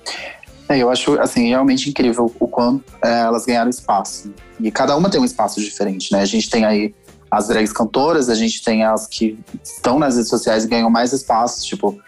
É, 0.69 0.79
eu 0.79 0.91
acho 0.91 1.19
assim 1.21 1.49
realmente 1.49 1.89
incrível 1.89 2.35
o 2.39 2.47
quanto 2.47 2.85
é, 3.03 3.21
elas 3.21 3.47
ganharam 3.47 3.71
espaço. 3.71 4.33
E 4.61 4.71
cada 4.71 4.97
uma 4.97 5.09
tem 5.09 5.21
um 5.21 5.25
espaço 5.25 5.61
diferente, 5.61 6.13
né? 6.13 6.21
A 6.21 6.27
gente 6.27 6.51
tem 6.51 6.65
aí 6.65 6.95
as 7.31 7.49
drags 7.49 7.73
cantoras, 7.73 8.29
a 8.29 8.35
gente 8.35 8.63
tem 8.63 8.85
as 8.85 9.07
que 9.07 9.39
estão 9.63 9.99
nas 9.99 10.17
redes 10.17 10.29
sociais 10.29 10.65
e 10.65 10.69
ganham 10.69 10.91
mais 10.91 11.13
espaço, 11.13 11.65
tipo 11.65 11.99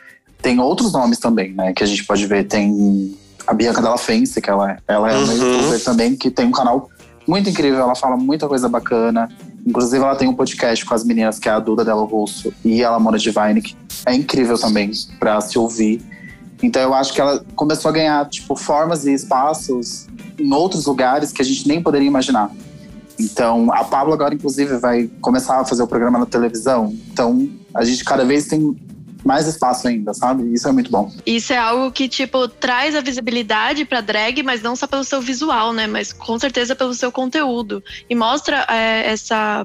tem 0.42 0.58
outros 0.60 0.92
nomes 0.92 1.18
também, 1.18 1.52
né? 1.52 1.72
Que 1.72 1.82
a 1.82 1.86
gente 1.86 2.04
pode 2.04 2.26
ver. 2.26 2.44
Tem 2.44 3.16
a 3.46 3.54
Bianca 3.54 3.80
Della 3.82 3.98
Fence, 3.98 4.40
que 4.40 4.50
ela, 4.50 4.78
ela 4.86 5.10
é 5.10 5.16
uma 5.16 5.32
uhum. 5.32 5.52
youtuber 5.54 5.84
também, 5.84 6.16
que 6.16 6.30
tem 6.30 6.46
um 6.46 6.52
canal 6.52 6.88
muito 7.26 7.48
incrível. 7.50 7.80
Ela 7.80 7.94
fala 7.94 8.16
muita 8.16 8.48
coisa 8.48 8.68
bacana. 8.68 9.28
Inclusive, 9.66 10.02
ela 10.02 10.16
tem 10.16 10.28
um 10.28 10.34
podcast 10.34 10.84
com 10.84 10.94
as 10.94 11.04
meninas, 11.04 11.38
que 11.38 11.48
é 11.48 11.52
a 11.52 11.58
Duda 11.58 11.84
Della 11.84 12.04
Russo 12.04 12.52
e 12.64 12.82
a 12.82 12.90
Lamona 12.90 13.18
Divine, 13.18 13.60
que 13.60 13.76
é 14.06 14.14
incrível 14.14 14.58
também 14.58 14.90
para 15.18 15.40
se 15.40 15.58
ouvir. 15.58 16.00
Então, 16.62 16.82
eu 16.82 16.94
acho 16.94 17.12
que 17.12 17.20
ela 17.20 17.44
começou 17.54 17.88
a 17.88 17.92
ganhar, 17.92 18.28
tipo, 18.28 18.56
formas 18.56 19.06
e 19.06 19.12
espaços 19.12 20.06
em 20.38 20.52
outros 20.52 20.86
lugares 20.86 21.32
que 21.32 21.42
a 21.42 21.44
gente 21.44 21.66
nem 21.68 21.82
poderia 21.82 22.06
imaginar. 22.06 22.50
Então, 23.18 23.70
a 23.72 23.84
Pablo 23.84 24.14
agora, 24.14 24.34
inclusive, 24.34 24.78
vai 24.78 25.10
começar 25.20 25.60
a 25.60 25.64
fazer 25.64 25.82
o 25.82 25.86
programa 25.86 26.18
na 26.18 26.26
televisão. 26.26 26.94
Então, 27.12 27.48
a 27.74 27.84
gente 27.84 28.02
cada 28.02 28.24
vez 28.24 28.46
tem 28.46 28.76
mais 29.24 29.46
espaço 29.46 29.88
ainda, 29.88 30.12
sabe? 30.14 30.52
Isso 30.52 30.68
é 30.68 30.72
muito 30.72 30.90
bom. 30.90 31.12
Isso 31.24 31.52
é 31.52 31.58
algo 31.58 31.90
que, 31.90 32.08
tipo, 32.08 32.48
traz 32.48 32.94
a 32.94 33.00
visibilidade 33.00 33.84
pra 33.84 34.00
drag, 34.00 34.42
mas 34.42 34.62
não 34.62 34.74
só 34.74 34.86
pelo 34.86 35.04
seu 35.04 35.20
visual, 35.20 35.72
né? 35.72 35.86
Mas 35.86 36.12
com 36.12 36.38
certeza 36.38 36.74
pelo 36.74 36.94
seu 36.94 37.12
conteúdo. 37.12 37.82
E 38.08 38.14
mostra 38.14 38.66
é, 38.68 39.10
essa 39.10 39.64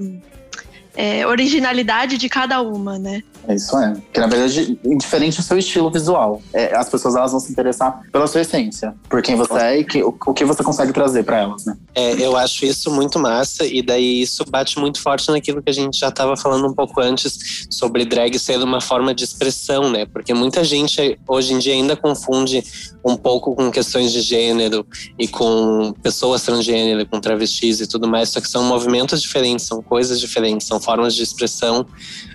é, 0.95 1.25
originalidade 1.27 2.17
de 2.17 2.29
cada 2.29 2.61
uma, 2.61 2.97
né? 2.97 3.23
É 3.47 3.55
isso 3.55 3.77
é. 3.77 3.93
Que 4.11 4.19
na 4.19 4.27
verdade, 4.27 4.79
indiferente 4.83 5.37
do 5.37 5.43
seu 5.43 5.57
estilo 5.57 5.91
visual, 5.91 6.41
é, 6.53 6.75
as 6.75 6.89
pessoas 6.89 7.15
elas 7.15 7.31
vão 7.31 7.39
se 7.39 7.51
interessar 7.51 8.01
pela 8.11 8.27
sua 8.27 8.41
essência, 8.41 8.95
por 9.09 9.21
quem 9.21 9.35
você 9.35 9.53
é 9.53 9.79
e 9.79 9.83
que, 9.83 10.03
o, 10.03 10.17
o, 10.25 10.33
que 10.33 10.43
você 10.43 10.63
consegue 10.63 10.91
trazer 10.91 11.23
para 11.23 11.39
elas, 11.41 11.65
né? 11.65 11.77
É, 11.93 12.13
eu 12.13 12.35
acho 12.35 12.65
isso 12.65 12.91
muito 12.91 13.19
massa 13.19 13.65
e 13.65 13.81
daí 13.81 14.21
isso 14.21 14.43
bate 14.49 14.79
muito 14.79 15.01
forte 15.01 15.29
naquilo 15.29 15.61
que 15.61 15.69
a 15.69 15.73
gente 15.73 15.99
já 15.99 16.09
estava 16.09 16.35
falando 16.35 16.67
um 16.67 16.73
pouco 16.73 16.99
antes 17.01 17.67
sobre 17.69 18.05
drag 18.05 18.37
ser 18.39 18.57
uma 18.63 18.81
forma 18.81 19.13
de 19.13 19.23
expressão, 19.23 19.89
né? 19.89 20.05
Porque 20.05 20.33
muita 20.33 20.63
gente 20.63 21.19
hoje 21.27 21.53
em 21.53 21.59
dia 21.59 21.73
ainda 21.73 21.95
confunde 21.95 22.63
um 23.03 23.15
pouco 23.15 23.55
com 23.55 23.69
questões 23.69 24.11
de 24.11 24.21
gênero 24.21 24.85
e 25.19 25.27
com 25.27 25.93
pessoas 26.01 26.41
transgênero, 26.41 27.05
com 27.05 27.19
travestis 27.19 27.79
e 27.79 27.87
tudo 27.87 28.07
mais, 28.07 28.29
só 28.29 28.41
que 28.41 28.49
são 28.49 28.63
movimentos 28.63 29.21
diferentes, 29.21 29.65
são 29.67 29.81
coisas 29.81 30.19
diferentes, 30.19 30.65
são 30.65 30.79
formas 30.85 31.15
de 31.15 31.23
expressão. 31.23 31.85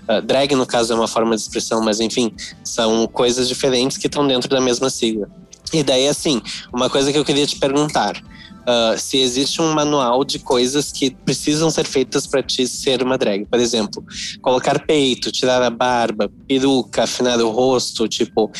Uh, 0.09 0.21
drag, 0.21 0.53
no 0.55 0.65
caso, 0.65 0.93
é 0.93 0.95
uma 0.95 1.07
forma 1.07 1.35
de 1.35 1.41
expressão, 1.41 1.81
mas 1.81 1.99
enfim, 1.99 2.31
são 2.63 3.07
coisas 3.07 3.47
diferentes 3.47 3.97
que 3.97 4.07
estão 4.07 4.27
dentro 4.27 4.49
da 4.49 4.59
mesma 4.59 4.89
sigla. 4.89 5.27
E 5.73 5.81
daí, 5.83 6.07
assim, 6.07 6.41
uma 6.73 6.89
coisa 6.89 7.11
que 7.11 7.17
eu 7.17 7.25
queria 7.25 7.47
te 7.47 7.57
perguntar. 7.57 8.21
uh, 8.61 8.97
se 8.97 9.17
existe 9.17 9.61
um 9.61 9.73
manual 9.73 10.23
de 10.23 10.39
coisas 10.39 10.91
que 10.91 11.11
precisam 11.11 11.69
ser 11.69 11.85
feitas 11.85 12.27
para 12.27 12.43
ti 12.43 12.67
ser 12.67 13.01
uma 13.01 13.17
drag. 13.17 13.45
Por 13.45 13.59
exemplo, 13.59 14.03
colocar 14.41 14.85
peito, 14.85 15.31
tirar 15.31 15.61
a 15.61 15.69
barba, 15.69 16.29
peruca, 16.47 17.03
afinar 17.03 17.39
o 17.39 17.49
rosto, 17.49 18.07
tipo, 18.07 18.51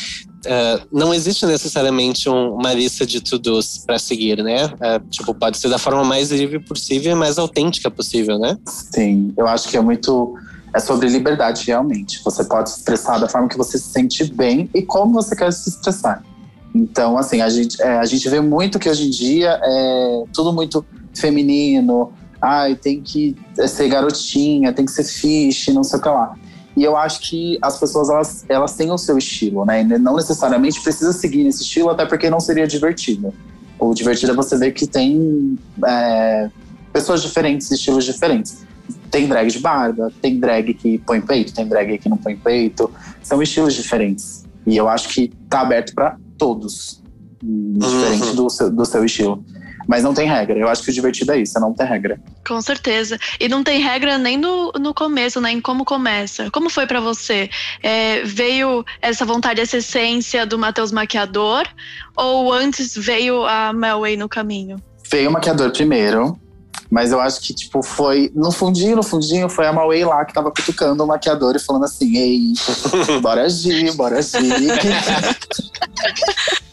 Uh, 0.44 0.86
não 0.90 1.14
existe 1.14 1.46
necessariamente 1.46 2.28
um, 2.28 2.54
uma 2.54 2.72
lista 2.72 3.06
de 3.06 3.20
to-dos 3.20 3.78
para 3.86 3.98
seguir, 3.98 4.42
né? 4.42 4.66
Uh, 4.66 5.08
tipo, 5.08 5.32
pode 5.32 5.56
ser 5.58 5.68
da 5.68 5.78
forma 5.78 6.02
mais 6.02 6.32
livre 6.32 6.58
possível 6.58 7.12
e 7.12 7.14
mais 7.14 7.38
autêntica 7.38 7.90
possível, 7.90 8.38
né? 8.38 8.58
Sim, 8.66 9.32
eu 9.36 9.46
acho 9.46 9.68
que 9.68 9.76
é 9.76 9.80
muito. 9.80 10.34
É 10.74 10.80
sobre 10.80 11.08
liberdade, 11.08 11.64
realmente. 11.66 12.20
Você 12.24 12.44
pode 12.44 12.70
se 12.70 12.78
expressar 12.78 13.18
da 13.18 13.28
forma 13.28 13.46
que 13.46 13.58
você 13.58 13.78
se 13.78 13.90
sente 13.90 14.24
bem 14.24 14.70
e 14.74 14.80
como 14.82 15.12
você 15.12 15.36
quer 15.36 15.52
se 15.52 15.68
expressar. 15.68 16.24
Então, 16.74 17.18
assim, 17.18 17.42
a 17.42 17.50
gente, 17.50 17.80
é, 17.82 17.98
a 17.98 18.04
gente 18.06 18.26
vê 18.28 18.40
muito 18.40 18.78
que 18.78 18.88
hoje 18.88 19.06
em 19.06 19.10
dia 19.10 19.60
é 19.62 20.24
tudo 20.32 20.52
muito 20.52 20.84
feminino. 21.14 22.10
Ai, 22.40 22.74
tem 22.74 23.00
que 23.00 23.36
ser 23.68 23.88
garotinha, 23.88 24.72
tem 24.72 24.84
que 24.84 24.90
ser 24.90 25.04
fish, 25.04 25.68
não 25.68 25.84
sei 25.84 25.98
o 25.98 26.02
que 26.02 26.08
lá. 26.08 26.34
E 26.76 26.82
eu 26.82 26.96
acho 26.96 27.20
que 27.20 27.58
as 27.60 27.78
pessoas 27.78 28.08
elas, 28.08 28.44
elas 28.48 28.74
têm 28.74 28.90
o 28.90 28.98
seu 28.98 29.18
estilo, 29.18 29.64
né? 29.64 29.82
E 29.82 29.98
não 29.98 30.16
necessariamente 30.16 30.80
precisa 30.80 31.12
seguir 31.12 31.44
nesse 31.44 31.62
estilo, 31.62 31.90
até 31.90 32.06
porque 32.06 32.30
não 32.30 32.40
seria 32.40 32.66
divertido. 32.66 33.32
O 33.78 33.92
divertido 33.92 34.32
é 34.32 34.34
você 34.34 34.56
ver 34.56 34.72
que 34.72 34.86
tem 34.86 35.58
é, 35.84 36.48
pessoas 36.92 37.22
diferentes, 37.22 37.70
estilos 37.70 38.04
diferentes. 38.04 38.64
Tem 39.10 39.28
drag 39.28 39.50
de 39.50 39.58
barba, 39.58 40.10
tem 40.22 40.38
drag 40.38 40.72
que 40.74 40.98
põe 40.98 41.20
peito, 41.20 41.52
tem 41.52 41.66
drag 41.66 41.98
que 41.98 42.08
não 42.08 42.16
põe 42.16 42.36
peito. 42.36 42.90
São 43.22 43.42
estilos 43.42 43.74
diferentes. 43.74 44.44
E 44.66 44.76
eu 44.76 44.88
acho 44.88 45.08
que 45.08 45.32
tá 45.48 45.60
aberto 45.60 45.94
para 45.94 46.16
todos, 46.38 47.02
diferente 47.42 48.28
uhum. 48.28 48.34
do, 48.34 48.50
seu, 48.50 48.70
do 48.70 48.84
seu 48.84 49.04
estilo. 49.04 49.44
Mas 49.86 50.02
não 50.02 50.14
tem 50.14 50.28
regra. 50.28 50.58
Eu 50.58 50.68
acho 50.68 50.82
que 50.82 50.90
o 50.90 50.92
divertido 50.92 51.32
é 51.32 51.40
isso, 51.40 51.56
é 51.56 51.60
não 51.60 51.72
ter 51.72 51.84
regra. 51.84 52.20
Com 52.46 52.60
certeza. 52.60 53.18
E 53.38 53.48
não 53.48 53.62
tem 53.62 53.80
regra 53.80 54.18
nem 54.18 54.36
no, 54.36 54.72
no 54.72 54.94
começo, 54.94 55.40
né? 55.40 55.52
Em 55.52 55.60
como 55.60 55.84
começa. 55.84 56.50
Como 56.50 56.70
foi 56.70 56.86
para 56.86 57.00
você? 57.00 57.48
É, 57.82 58.22
veio 58.24 58.84
essa 59.00 59.24
vontade, 59.24 59.60
essa 59.60 59.78
essência 59.78 60.46
do 60.46 60.58
Matheus 60.58 60.92
Maquiador? 60.92 61.66
Ou 62.16 62.52
antes 62.52 62.96
veio 62.96 63.44
a 63.46 63.72
Melway 63.72 64.16
no 64.16 64.28
caminho? 64.28 64.76
Veio 65.10 65.28
o 65.28 65.32
maquiador 65.32 65.72
primeiro. 65.72 66.38
Mas 66.90 67.10
eu 67.10 67.20
acho 67.20 67.40
que, 67.40 67.54
tipo, 67.54 67.82
foi. 67.82 68.30
No 68.34 68.52
fundinho, 68.52 68.96
no 68.96 69.02
fundinho, 69.02 69.48
foi 69.48 69.66
a 69.66 69.72
Mauei 69.72 70.04
lá 70.04 70.26
que 70.26 70.34
tava 70.34 70.50
cutucando 70.50 71.02
o 71.02 71.06
maquiador 71.06 71.56
e 71.56 71.58
falando 71.58 71.84
assim: 71.84 72.18
Ei, 72.18 72.52
bora 73.22 73.44
agir, 73.44 73.94
bora 73.94 74.18
agir. 74.18 74.34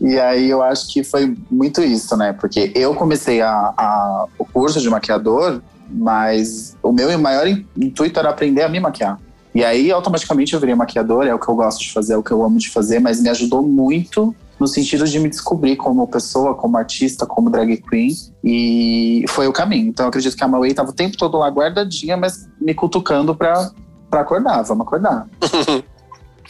E 0.00 0.18
aí 0.18 0.50
eu 0.50 0.62
acho 0.62 0.92
que 0.92 1.02
foi 1.02 1.36
muito 1.50 1.82
isso, 1.82 2.16
né? 2.16 2.32
Porque 2.32 2.72
eu 2.74 2.94
comecei 2.94 3.40
a, 3.40 3.52
a, 3.76 4.26
o 4.38 4.44
curso 4.44 4.80
de 4.80 4.88
maquiador, 4.88 5.60
mas 5.88 6.76
o 6.82 6.92
meu 6.92 7.16
maior 7.18 7.46
intuito 7.76 8.18
era 8.18 8.30
aprender 8.30 8.62
a 8.62 8.68
me 8.68 8.80
maquiar. 8.80 9.18
E 9.54 9.64
aí, 9.64 9.90
automaticamente, 9.90 10.54
eu 10.54 10.60
virei 10.60 10.74
maquiador, 10.74 11.26
é 11.26 11.34
o 11.34 11.38
que 11.38 11.48
eu 11.48 11.56
gosto 11.56 11.80
de 11.80 11.92
fazer, 11.92 12.12
é 12.12 12.16
o 12.16 12.22
que 12.22 12.30
eu 12.30 12.42
amo 12.44 12.58
de 12.58 12.70
fazer, 12.70 13.00
mas 13.00 13.20
me 13.20 13.28
ajudou 13.28 13.62
muito 13.62 14.34
no 14.60 14.66
sentido 14.66 15.06
de 15.06 15.18
me 15.18 15.28
descobrir 15.28 15.74
como 15.74 16.06
pessoa, 16.06 16.54
como 16.54 16.76
artista, 16.76 17.26
como 17.26 17.50
drag 17.50 17.78
queen. 17.78 18.10
E 18.44 19.24
foi 19.28 19.48
o 19.48 19.52
caminho. 19.52 19.88
Então, 19.88 20.04
eu 20.04 20.08
acredito 20.10 20.36
que 20.36 20.44
a 20.44 20.48
Mauei 20.48 20.70
estava 20.70 20.90
o 20.90 20.92
tempo 20.92 21.16
todo 21.16 21.38
lá 21.38 21.48
guardadinha, 21.48 22.16
mas 22.16 22.48
me 22.60 22.74
cutucando 22.74 23.34
para 23.34 23.72
acordar, 24.12 24.62
vamos 24.62 24.86
acordar. 24.86 25.26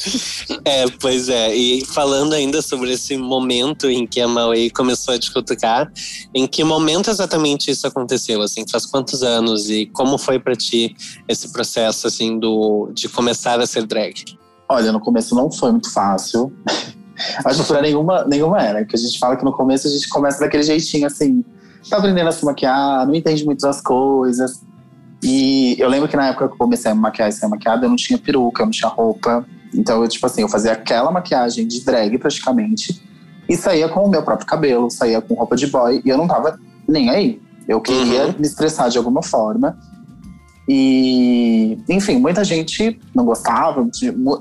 É, 0.64 0.84
pois 1.00 1.28
é. 1.28 1.54
E 1.54 1.84
falando 1.84 2.32
ainda 2.34 2.60
sobre 2.62 2.92
esse 2.92 3.16
momento 3.16 3.88
em 3.88 4.06
que 4.06 4.20
a 4.20 4.28
Maui 4.28 4.70
começou 4.70 5.14
a 5.14 5.18
te 5.18 5.32
cutucar, 5.32 5.90
em 6.34 6.46
que 6.46 6.62
momento 6.64 7.10
exatamente 7.10 7.70
isso 7.70 7.86
aconteceu? 7.86 8.42
Assim, 8.42 8.64
faz 8.70 8.86
quantos 8.86 9.22
anos 9.22 9.70
e 9.70 9.86
como 9.86 10.18
foi 10.18 10.38
para 10.38 10.54
ti 10.54 10.94
esse 11.28 11.52
processo 11.52 12.06
assim 12.06 12.38
do 12.38 12.90
de 12.92 13.08
começar 13.08 13.60
a 13.60 13.66
ser 13.66 13.86
drag? 13.86 14.38
Olha, 14.68 14.92
no 14.92 15.00
começo 15.00 15.34
não 15.34 15.50
foi 15.50 15.72
muito 15.72 15.90
fácil. 15.92 16.52
Acho 17.44 17.64
que 17.64 17.80
nenhuma, 17.80 18.24
nenhuma 18.24 18.62
era. 18.62 18.78
Porque 18.80 18.96
a 18.96 18.98
gente 18.98 19.18
fala 19.18 19.36
que 19.36 19.44
no 19.44 19.52
começo 19.52 19.86
a 19.86 19.90
gente 19.90 20.08
começa 20.08 20.40
daquele 20.40 20.62
jeitinho 20.62 21.06
assim, 21.06 21.44
tá 21.88 21.98
aprendendo 21.98 22.28
a 22.28 22.32
se 22.32 22.44
maquiar, 22.44 23.06
não 23.06 23.14
entende 23.14 23.44
muito 23.44 23.60
das 23.60 23.80
coisas. 23.80 24.62
E 25.22 25.76
eu 25.78 25.88
lembro 25.88 26.08
que 26.08 26.16
na 26.16 26.28
época 26.28 26.48
que 26.48 26.54
eu 26.54 26.58
comecei 26.58 26.90
a 26.90 26.94
me 26.94 27.00
maquiar 27.00 27.28
e 27.28 27.32
ser 27.32 27.46
maquiada, 27.46 27.84
eu 27.84 27.88
não 27.90 27.96
tinha 27.96 28.18
peruca, 28.18 28.62
eu 28.62 28.66
não 28.66 28.70
tinha 28.70 28.88
roupa. 28.88 29.44
Então, 29.74 30.02
eu, 30.02 30.08
tipo 30.08 30.24
assim, 30.26 30.42
eu 30.42 30.48
fazia 30.48 30.72
aquela 30.72 31.10
maquiagem 31.10 31.66
de 31.66 31.84
drag 31.84 32.16
praticamente 32.18 33.02
e 33.48 33.56
saía 33.56 33.88
com 33.88 34.04
o 34.04 34.08
meu 34.08 34.22
próprio 34.22 34.46
cabelo, 34.46 34.90
saía 34.90 35.20
com 35.20 35.34
roupa 35.34 35.56
de 35.56 35.66
boy 35.66 36.00
e 36.04 36.08
eu 36.08 36.16
não 36.16 36.26
tava 36.26 36.58
nem 36.88 37.10
aí. 37.10 37.40
Eu 37.68 37.80
queria 37.80 38.26
uhum. 38.26 38.34
me 38.38 38.46
expressar 38.46 38.88
de 38.88 38.98
alguma 38.98 39.22
forma. 39.22 39.76
E, 40.68 41.78
enfim, 41.88 42.18
muita 42.18 42.44
gente 42.44 43.00
não 43.14 43.24
gostava, 43.24 43.84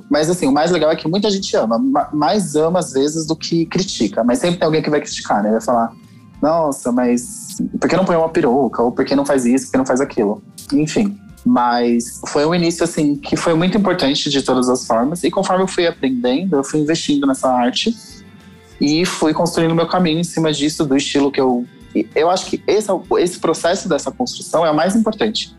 mas 0.09 0.29
assim, 0.29 0.45
o 0.45 0.51
mais 0.51 0.69
legal 0.69 0.91
é 0.91 0.95
que 0.95 1.07
muita 1.07 1.29
gente 1.31 1.55
ama, 1.55 1.79
mais 2.13 2.55
ama 2.55 2.79
às 2.79 2.93
vezes 2.93 3.25
do 3.25 3.35
que 3.35 3.65
critica, 3.65 4.23
mas 4.23 4.37
sempre 4.37 4.59
tem 4.59 4.65
alguém 4.65 4.81
que 4.81 4.91
vai 4.91 5.01
criticar, 5.01 5.41
né? 5.41 5.49
Vai 5.49 5.61
falar, 5.61 5.91
nossa, 6.39 6.91
mas 6.91 7.57
por 7.79 7.89
que 7.89 7.97
não 7.97 8.05
põe 8.05 8.15
uma 8.15 8.29
peruca? 8.29 8.81
Ou 8.81 8.91
por 8.91 9.03
que 9.05 9.15
não 9.15 9.25
faz 9.25 9.45
isso? 9.45 9.65
Por 9.65 9.71
que 9.71 9.77
não 9.79 9.85
faz 9.85 10.01
aquilo? 10.01 10.41
Enfim. 10.73 11.19
Mas 11.45 12.21
foi 12.27 12.45
um 12.45 12.53
início, 12.53 12.83
assim, 12.83 13.15
que 13.15 13.35
foi 13.35 13.53
muito 13.53 13.77
importante 13.77 14.29
de 14.29 14.41
todas 14.41 14.69
as 14.69 14.85
formas. 14.85 15.23
E 15.23 15.31
conforme 15.31 15.63
eu 15.63 15.67
fui 15.67 15.87
aprendendo, 15.87 16.57
eu 16.57 16.63
fui 16.63 16.79
investindo 16.79 17.25
nessa 17.25 17.49
arte 17.49 17.95
e 18.79 19.05
fui 19.05 19.33
construindo 19.33 19.73
meu 19.73 19.87
caminho 19.87 20.19
em 20.19 20.23
cima 20.23 20.51
disso, 20.51 20.85
do 20.85 20.95
estilo 20.95 21.31
que 21.31 21.39
eu. 21.41 21.65
Eu 22.15 22.29
acho 22.29 22.45
que 22.45 22.63
esse, 22.67 22.89
esse 23.19 23.39
processo 23.39 23.89
dessa 23.89 24.11
construção 24.11 24.65
é 24.65 24.71
o 24.71 24.75
mais 24.75 24.95
importante. 24.95 25.55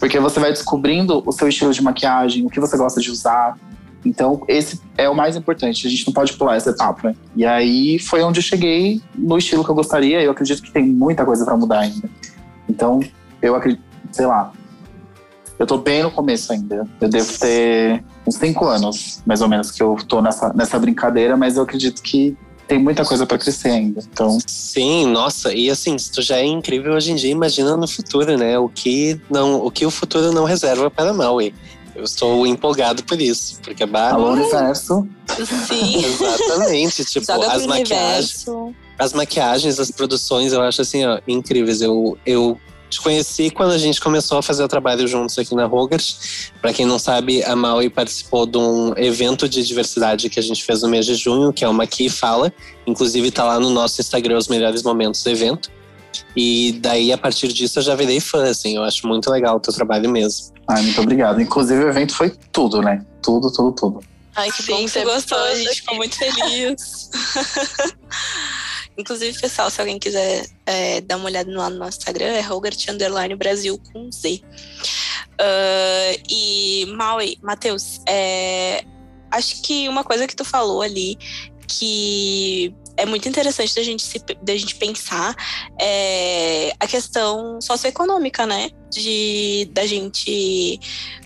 Porque 0.00 0.18
você 0.18 0.40
vai 0.40 0.50
descobrindo 0.50 1.22
o 1.24 1.32
seu 1.32 1.48
estilo 1.48 1.72
de 1.72 1.82
maquiagem, 1.82 2.44
o 2.46 2.48
que 2.48 2.58
você 2.58 2.76
gosta 2.76 3.00
de 3.00 3.10
usar. 3.10 3.58
Então, 4.04 4.42
esse 4.48 4.80
é 4.96 5.08
o 5.08 5.14
mais 5.14 5.36
importante. 5.36 5.86
A 5.86 5.90
gente 5.90 6.06
não 6.06 6.14
pode 6.14 6.32
pular 6.34 6.56
essa 6.56 6.70
etapa. 6.70 7.14
E 7.34 7.44
aí 7.44 7.98
foi 7.98 8.22
onde 8.22 8.38
eu 8.38 8.42
cheguei 8.42 9.02
no 9.14 9.36
estilo 9.36 9.64
que 9.64 9.70
eu 9.70 9.74
gostaria. 9.74 10.22
Eu 10.22 10.30
acredito 10.30 10.62
que 10.62 10.70
tem 10.70 10.86
muita 10.86 11.24
coisa 11.24 11.44
para 11.44 11.56
mudar 11.56 11.80
ainda. 11.80 12.08
Então, 12.68 13.00
eu 13.42 13.54
acredito, 13.54 13.82
sei 14.12 14.26
lá, 14.26 14.52
eu 15.58 15.66
tô 15.66 15.78
bem 15.78 16.02
no 16.02 16.10
começo 16.10 16.52
ainda. 16.52 16.86
Eu 17.00 17.08
devo 17.08 17.38
ter 17.38 18.04
uns 18.26 18.36
cinco 18.36 18.66
anos, 18.66 19.22
mais 19.24 19.40
ou 19.40 19.48
menos, 19.48 19.70
que 19.70 19.82
eu 19.82 19.96
tô 20.06 20.20
nessa, 20.20 20.52
nessa 20.52 20.78
brincadeira, 20.78 21.36
mas 21.36 21.56
eu 21.56 21.62
acredito 21.62 22.02
que 22.02 22.36
tem 22.68 22.78
muita 22.78 23.04
coisa 23.04 23.24
para 23.24 23.38
crescer 23.38 23.70
ainda. 23.70 24.00
Então, 24.12 24.38
sim, 24.46 25.06
nossa, 25.06 25.54
e 25.54 25.70
assim, 25.70 25.96
se 25.96 26.10
tu 26.10 26.20
já 26.20 26.36
é 26.38 26.44
incrível 26.44 26.94
hoje 26.94 27.12
em 27.12 27.14
dia, 27.14 27.30
imagina 27.30 27.76
no 27.76 27.86
futuro, 27.86 28.36
né? 28.36 28.58
O 28.58 28.68
que 28.68 29.20
não, 29.30 29.64
o 29.64 29.70
que 29.70 29.86
o 29.86 29.90
futuro 29.90 30.32
não 30.32 30.44
reserva 30.44 30.90
para 30.90 31.12
Maui. 31.12 31.54
Eu 31.94 32.04
estou 32.04 32.46
empolgado 32.46 33.02
por 33.04 33.18
isso, 33.18 33.58
porque 33.62 33.82
a 33.82 33.86
Barbie. 33.86 34.20
Alô, 34.20 34.32
universo. 34.32 35.08
Sim. 35.66 36.04
Exatamente, 36.04 37.04
tipo, 37.06 37.24
Joga 37.24 37.52
as 37.52 37.64
maquiagens. 37.64 38.46
Universo. 38.46 38.74
As 38.98 39.12
maquiagens, 39.14 39.80
as 39.80 39.90
produções, 39.90 40.52
eu 40.52 40.60
acho 40.60 40.82
assim, 40.82 41.06
ó, 41.06 41.18
incríveis. 41.26 41.80
Eu, 41.80 42.18
eu 42.26 42.60
te 42.88 43.00
conheci 43.00 43.50
quando 43.50 43.72
a 43.72 43.78
gente 43.78 44.00
começou 44.00 44.38
a 44.38 44.42
fazer 44.42 44.62
o 44.62 44.68
trabalho 44.68 45.06
juntos 45.06 45.38
aqui 45.38 45.54
na 45.54 45.66
Rogers. 45.66 46.52
Para 46.60 46.72
quem 46.72 46.86
não 46.86 46.98
sabe, 46.98 47.42
a 47.42 47.56
Maui 47.56 47.90
participou 47.90 48.46
de 48.46 48.58
um 48.58 48.92
evento 48.96 49.48
de 49.48 49.62
diversidade 49.64 50.30
que 50.30 50.38
a 50.38 50.42
gente 50.42 50.62
fez 50.62 50.82
no 50.82 50.88
mês 50.88 51.04
de 51.04 51.14
junho, 51.14 51.52
que 51.52 51.64
é 51.64 51.68
uma 51.68 51.84
Aqui 51.84 52.08
Fala. 52.08 52.52
Inclusive, 52.86 53.30
tá 53.30 53.44
lá 53.44 53.58
no 53.58 53.70
nosso 53.70 54.00
Instagram 54.00 54.38
os 54.38 54.48
melhores 54.48 54.82
momentos 54.82 55.22
do 55.22 55.30
evento. 55.30 55.70
E 56.34 56.78
daí, 56.80 57.12
a 57.12 57.18
partir 57.18 57.48
disso, 57.48 57.78
eu 57.78 57.82
já 57.82 57.94
virei 57.94 58.20
fã, 58.20 58.48
assim. 58.48 58.76
Eu 58.76 58.84
acho 58.84 59.06
muito 59.06 59.30
legal 59.30 59.56
o 59.56 59.60
teu 59.60 59.72
trabalho 59.72 60.08
mesmo. 60.10 60.52
Ai, 60.68 60.82
muito 60.82 61.00
obrigado. 61.00 61.40
Inclusive, 61.40 61.84
o 61.84 61.88
evento 61.88 62.14
foi 62.14 62.32
tudo, 62.52 62.80
né? 62.80 63.04
Tudo, 63.22 63.52
tudo, 63.52 63.72
tudo. 63.72 64.00
Ai, 64.34 64.50
que 64.50 64.62
Sim, 64.62 64.72
bom 64.72 64.84
que 64.84 64.90
você 64.90 65.04
gostou. 65.04 65.38
A 65.38 65.54
gente 65.54 65.76
ficou 65.76 65.96
muito 65.96 66.16
feliz. 66.16 67.10
Inclusive, 68.98 69.38
pessoal, 69.38 69.70
se 69.70 69.80
alguém 69.80 69.98
quiser 69.98 70.46
é, 70.64 71.00
dar 71.02 71.16
uma 71.16 71.26
olhada 71.26 71.50
lá 71.50 71.68
no 71.68 71.76
nosso 71.76 71.98
Instagram, 71.98 72.26
é 72.26 72.40
Rogart 72.40 72.88
Underline 72.88 73.34
Brasil 73.34 73.80
com 73.92 74.10
Z. 74.10 74.40
Uh, 75.38 76.22
e 76.30 76.86
Maui, 76.96 77.38
Matheus, 77.42 78.00
é, 78.08 78.84
acho 79.30 79.62
que 79.62 79.88
uma 79.88 80.02
coisa 80.02 80.26
que 80.26 80.34
tu 80.34 80.44
falou 80.44 80.80
ali 80.80 81.18
que 81.68 82.72
é 82.96 83.04
muito 83.04 83.28
interessante 83.28 83.74
da 83.74 83.82
gente, 83.82 84.02
se, 84.02 84.18
da 84.40 84.56
gente 84.56 84.76
pensar 84.76 85.34
é 85.78 86.72
a 86.80 86.86
questão 86.86 87.60
socioeconômica, 87.60 88.46
né? 88.46 88.70
De 88.90 89.68
da 89.72 89.84
gente 89.84 90.80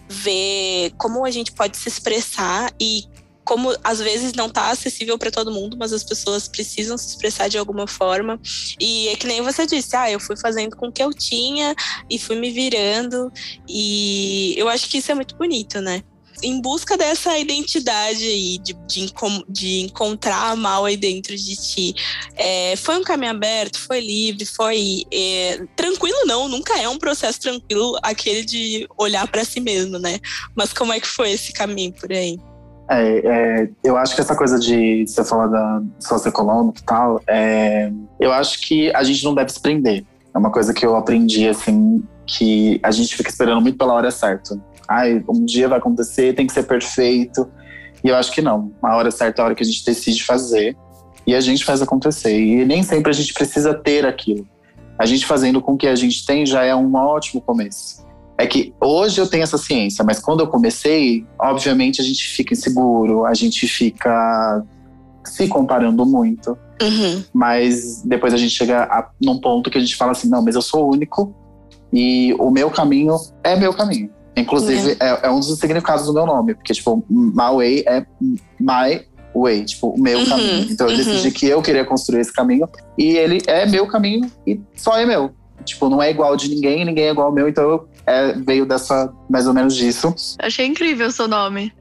ver 0.09 0.93
como 0.99 1.25
a 1.25 1.31
gente 1.31 1.53
pode 1.53 1.77
se 1.77 1.89
expressar 1.89 2.73
e 2.81 3.05
como 3.45 3.75
às 3.83 3.99
vezes 4.01 4.33
não 4.33 4.47
está 4.47 4.71
acessível 4.71 5.19
para 5.19 5.31
todo 5.31 5.51
mundo, 5.51 5.77
mas 5.79 5.93
as 5.93 6.05
pessoas 6.05 6.47
precisam 6.47 6.97
se 6.97 7.09
expressar 7.09 7.49
de 7.49 7.59
alguma 7.59 7.87
forma. 7.87 8.41
E 8.79 9.09
é 9.09 9.17
que 9.17 9.27
nem 9.27 9.43
você 9.43 9.67
disse, 9.67 9.97
ah, 9.97 10.11
eu 10.11 10.21
fui 10.21 10.37
fazendo 10.37 10.77
com 10.77 10.89
o 10.89 10.93
que 10.93 11.03
eu 11.03 11.13
tinha 11.13 11.75
e 12.09 12.19
fui 12.19 12.37
me 12.37 12.51
virando. 12.51 13.33
E 13.69 14.55
eu 14.57 14.69
acho 14.69 14.89
que 14.89 14.99
isso 14.99 15.11
é 15.11 15.15
muito 15.15 15.35
bonito, 15.37 15.81
né? 15.81 16.03
em 16.43 16.61
busca 16.61 16.97
dessa 16.97 17.39
identidade 17.39 18.25
aí, 18.25 18.59
de, 18.59 18.73
de, 18.87 19.13
de 19.49 19.81
encontrar 19.81 20.51
a 20.51 20.57
mal 20.57 20.85
aí 20.85 20.97
dentro 20.97 21.37
de 21.37 21.57
ti. 21.57 21.95
É, 22.35 22.75
foi 22.77 22.97
um 22.97 23.05
caminho 23.05 23.33
aberto, 23.33 23.79
foi 23.79 24.01
livre, 24.01 24.45
foi 24.45 25.05
é, 25.13 25.63
tranquilo 25.77 26.25
não, 26.25 26.49
nunca 26.49 26.79
é 26.79 26.89
um 26.89 26.99
processo 26.99 27.41
tranquilo 27.41 27.99
aquele 28.03 28.45
de 28.45 28.89
olhar 28.97 29.27
para 29.29 29.45
si 29.45 29.61
mesmo, 29.61 29.99
né? 29.99 30.19
Mas 30.55 30.73
como 30.73 30.93
é 30.93 31.01
que 31.01 31.07
foi 31.07 31.33
esse 31.33 31.53
caminho 31.53 31.93
por 31.93 32.11
aí? 32.13 32.39
É, 32.93 33.19
é, 33.19 33.71
eu 33.85 33.97
acho 33.97 34.17
que 34.17 34.21
essa 34.21 34.35
coisa 34.35 34.59
de 34.59 35.07
você 35.07 35.25
falar 35.25 35.47
da 35.47 35.81
socioeconômica 36.01 36.81
e 36.81 36.85
tal, 36.85 37.23
é, 37.29 37.93
eu 38.19 38.33
acho 38.33 38.61
que 38.67 38.93
a 38.93 39.05
gente 39.05 39.25
não 39.25 39.33
deve 39.33 39.53
se 39.53 39.61
prender. 39.61 40.05
É 40.35 40.39
uma 40.39 40.51
coisa 40.51 40.75
que 40.75 40.85
eu 40.85 40.97
aprendi, 40.97 41.49
assim, 41.49 42.03
que 42.27 42.81
a 42.83 42.91
gente 42.91 43.17
fica 43.17 43.31
esperando 43.31 43.61
muito 43.61 43.79
pela 43.79 43.95
hora 43.95 44.11
certa. 44.11 44.61
Ai, 44.89 45.25
um 45.29 45.45
dia 45.45 45.69
vai 45.69 45.79
acontecer, 45.79 46.35
tem 46.35 46.49
que 46.49 46.53
ser 46.53 46.65
perfeito. 46.65 47.49
E 48.03 48.09
eu 48.09 48.17
acho 48.17 48.33
que 48.33 48.43
não. 48.43 48.73
A 48.83 48.97
hora 48.97 49.11
certa 49.13 49.41
é 49.41 49.43
a 49.43 49.47
hora 49.47 49.55
que 49.55 49.63
a 49.63 49.67
gente 49.67 49.85
decide 49.85 50.25
fazer 50.25 50.77
e 51.25 51.33
a 51.33 51.41
gente 51.41 51.65
faz 51.65 51.81
acontecer. 51.81 52.37
E 52.37 52.65
nem 52.65 52.83
sempre 52.83 53.11
a 53.11 53.15
gente 53.15 53.33
precisa 53.33 53.73
ter 53.73 54.05
aquilo. 54.05 54.45
A 54.99 55.07
gente 55.07 55.27
fazendo 55.27 55.63
com 55.63 55.75
o 55.75 55.77
que 55.77 55.87
a 55.87 55.95
gente 55.95 56.27
tem 56.27 56.45
já 56.45 56.65
é 56.65 56.75
um 56.75 56.93
ótimo 56.95 57.41
começo. 57.41 58.05
É 58.41 58.47
que 58.47 58.73
hoje 58.81 59.21
eu 59.21 59.27
tenho 59.27 59.43
essa 59.43 59.59
ciência, 59.59 60.03
mas 60.03 60.19
quando 60.19 60.41
eu 60.41 60.47
comecei, 60.47 61.27
obviamente 61.39 62.01
a 62.01 62.05
gente 62.05 62.27
fica 62.27 62.55
inseguro, 62.55 63.27
a 63.27 63.35
gente 63.35 63.69
fica 63.69 64.65
se 65.25 65.47
comparando 65.47 66.07
muito. 66.07 66.57
Uhum. 66.81 67.23
Mas 67.35 68.03
depois 68.03 68.33
a 68.33 68.39
gente 68.39 68.55
chega 68.55 68.85
a, 68.85 69.11
num 69.21 69.39
ponto 69.39 69.69
que 69.69 69.77
a 69.77 69.81
gente 69.81 69.95
fala 69.95 70.13
assim: 70.13 70.31
não, 70.31 70.43
mas 70.43 70.55
eu 70.55 70.63
sou 70.63 70.91
único 70.91 71.35
e 71.93 72.35
o 72.39 72.51
meu 72.51 72.71
caminho 72.71 73.15
é 73.45 73.55
meu 73.57 73.75
caminho. 73.75 74.09
Inclusive, 74.35 74.93
uhum. 74.93 74.97
é, 75.01 75.21
é, 75.25 75.31
um 75.31 75.41
dos 75.41 75.59
significados 75.59 76.07
do 76.07 76.15
meu 76.15 76.25
nome, 76.25 76.55
porque, 76.55 76.73
tipo, 76.73 77.05
my 77.11 77.55
way 77.55 77.85
é 77.87 78.07
my 78.59 79.05
way, 79.35 79.67
tipo, 79.67 79.89
o 79.91 80.01
meu 80.01 80.19
uhum. 80.19 80.27
caminho. 80.27 80.67
Então 80.71 80.89
eu 80.89 80.97
decidi 80.97 81.29
uhum. 81.29 81.35
que 81.35 81.47
eu 81.47 81.61
queria 81.61 81.85
construir 81.85 82.21
esse 82.21 82.33
caminho 82.33 82.67
e 82.97 83.19
ele 83.19 83.43
é 83.47 83.67
meu 83.67 83.87
caminho 83.87 84.31
e 84.47 84.59
só 84.77 84.97
é 84.97 85.05
meu. 85.05 85.31
Tipo, 85.71 85.89
não 85.89 86.03
é 86.03 86.11
igual 86.11 86.37
de 86.37 86.49
ninguém, 86.49 86.85
ninguém 86.85 87.07
é 87.07 87.11
igual 87.11 87.29
ao 87.29 87.33
meu, 87.33 87.49
então 87.49 87.87
é, 88.07 88.33
veio 88.33 88.67
dessa, 88.67 89.13
mais 89.29 89.47
ou 89.47 89.55
menos 89.55 89.77
disso. 89.77 90.15
Achei 90.41 90.67
incrível 90.67 91.09
o 91.09 91.13
seu 91.13 91.29
nome. 91.29 91.73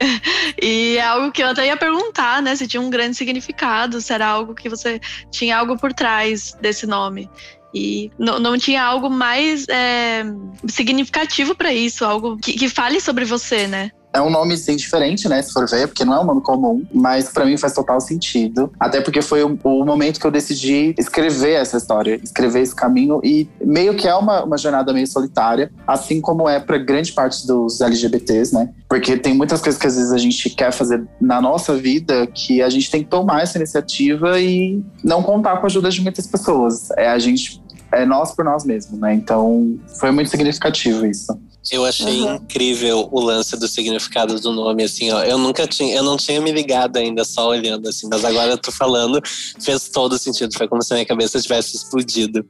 E 0.62 0.98
é 0.98 1.02
algo 1.02 1.32
que 1.32 1.42
eu 1.42 1.48
até 1.48 1.66
ia 1.66 1.76
perguntar, 1.76 2.42
né? 2.42 2.54
Se 2.54 2.66
tinha 2.66 2.82
um 2.82 2.90
grande 2.90 3.16
significado, 3.16 4.00
se 4.00 4.12
era 4.12 4.26
algo 4.26 4.54
que 4.54 4.68
você 4.68 5.00
tinha 5.30 5.56
algo 5.56 5.78
por 5.78 5.92
trás 5.94 6.54
desse 6.60 6.86
nome. 6.86 7.30
E 7.72 8.10
não, 8.18 8.38
não 8.38 8.58
tinha 8.58 8.82
algo 8.82 9.08
mais 9.08 9.66
é, 9.68 10.24
significativo 10.68 11.54
para 11.54 11.72
isso, 11.72 12.04
algo 12.04 12.36
que, 12.36 12.54
que 12.54 12.68
fale 12.68 13.00
sobre 13.00 13.24
você, 13.24 13.66
né? 13.66 13.90
É 14.12 14.20
um 14.20 14.30
nome 14.30 14.56
sim 14.56 14.76
diferente, 14.76 15.28
né? 15.28 15.40
Se 15.40 15.52
for 15.52 15.68
ver, 15.68 15.86
porque 15.86 16.04
não 16.04 16.14
é 16.14 16.20
um 16.20 16.24
nome 16.24 16.40
comum, 16.40 16.84
mas 16.92 17.28
para 17.28 17.44
mim 17.44 17.56
faz 17.56 17.72
total 17.72 18.00
sentido. 18.00 18.72
Até 18.78 19.00
porque 19.00 19.22
foi 19.22 19.42
o, 19.44 19.58
o, 19.62 19.84
momento 19.84 20.18
que 20.18 20.26
eu 20.26 20.30
decidi 20.30 20.94
escrever 20.98 21.52
essa 21.52 21.76
história, 21.76 22.20
escrever 22.22 22.60
esse 22.62 22.74
caminho 22.74 23.20
e 23.22 23.48
meio 23.64 23.94
que 23.94 24.08
é 24.08 24.14
uma, 24.14 24.44
uma 24.44 24.58
jornada 24.58 24.92
meio 24.92 25.06
solitária, 25.06 25.70
assim 25.86 26.20
como 26.20 26.48
é 26.48 26.58
para 26.58 26.78
grande 26.78 27.12
parte 27.12 27.46
dos 27.46 27.80
LGBTs, 27.80 28.52
né? 28.52 28.70
Porque 28.88 29.16
tem 29.16 29.32
muitas 29.34 29.60
coisas 29.60 29.80
que 29.80 29.86
às 29.86 29.96
vezes 29.96 30.12
a 30.12 30.18
gente 30.18 30.50
quer 30.50 30.72
fazer 30.72 31.06
na 31.20 31.40
nossa 31.40 31.76
vida 31.76 32.26
que 32.26 32.60
a 32.60 32.68
gente 32.68 32.90
tem 32.90 33.04
que 33.04 33.08
tomar 33.08 33.42
essa 33.42 33.58
iniciativa 33.58 34.40
e 34.40 34.82
não 35.04 35.22
contar 35.22 35.58
com 35.58 35.66
a 35.66 35.66
ajuda 35.66 35.88
de 35.88 36.00
muitas 36.00 36.26
pessoas. 36.26 36.90
É 36.96 37.08
a 37.08 37.18
gente 37.18 37.62
é 37.92 38.06
nós 38.06 38.32
por 38.34 38.44
nós 38.44 38.64
mesmos, 38.64 38.98
né? 38.98 39.14
Então 39.14 39.78
foi 39.98 40.10
muito 40.10 40.30
significativo 40.30 41.06
isso. 41.06 41.36
Eu 41.70 41.84
achei 41.84 42.22
uhum. 42.22 42.34
incrível 42.34 43.08
o 43.12 43.20
lance 43.20 43.56
do 43.56 43.68
significado 43.68 44.40
do 44.40 44.52
nome, 44.52 44.84
assim, 44.84 45.10
ó. 45.10 45.22
Eu 45.22 45.38
nunca 45.38 45.66
tinha, 45.66 45.94
eu 45.94 46.02
não 46.02 46.16
tinha 46.16 46.40
me 46.40 46.50
ligado 46.50 46.96
ainda 46.96 47.24
só 47.24 47.48
olhando, 47.48 47.88
assim, 47.88 48.08
mas 48.10 48.24
agora 48.24 48.52
eu 48.52 48.58
tô 48.58 48.72
falando, 48.72 49.20
fez 49.60 49.88
todo 49.88 50.18
sentido. 50.18 50.56
Foi 50.56 50.66
como 50.66 50.82
se 50.82 50.92
a 50.92 50.96
minha 50.96 51.06
cabeça 51.06 51.40
tivesse 51.40 51.76
explodido. 51.76 52.44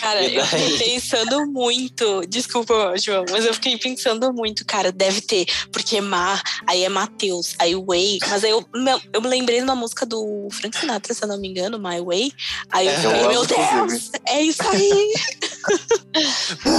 Cara, 0.00 0.20
daí... 0.20 0.34
eu 0.34 0.44
fiquei 0.44 0.78
pensando 0.94 1.46
muito. 1.46 2.22
Desculpa, 2.28 2.94
João, 2.98 3.24
mas 3.30 3.44
eu 3.44 3.54
fiquei 3.54 3.76
pensando 3.78 4.32
muito, 4.32 4.64
cara, 4.64 4.90
deve 4.90 5.20
ter, 5.20 5.46
porque 5.72 6.00
Mar, 6.00 6.42
aí 6.66 6.84
é 6.84 6.88
Matheus, 6.88 7.54
aí 7.58 7.74
Way, 7.74 8.18
mas 8.28 8.44
aí 8.44 8.50
eu, 8.50 8.64
eu 9.12 9.20
me 9.20 9.28
lembrei 9.28 9.58
de 9.58 9.64
uma 9.64 9.74
música 9.74 10.06
do 10.06 10.48
Frank 10.50 10.76
Sinatra, 10.76 11.14
se 11.14 11.22
eu 11.22 11.28
não 11.28 11.38
me 11.38 11.48
engano, 11.48 11.78
My 11.78 12.00
Way. 12.00 12.32
Aí 12.70 12.86
eu 12.86 12.92
é, 12.92 12.96
falei, 12.98 13.28
meu 13.28 13.46
Deus, 13.46 14.10
é 14.26 14.42
isso 14.42 14.62
aí. 14.68 15.12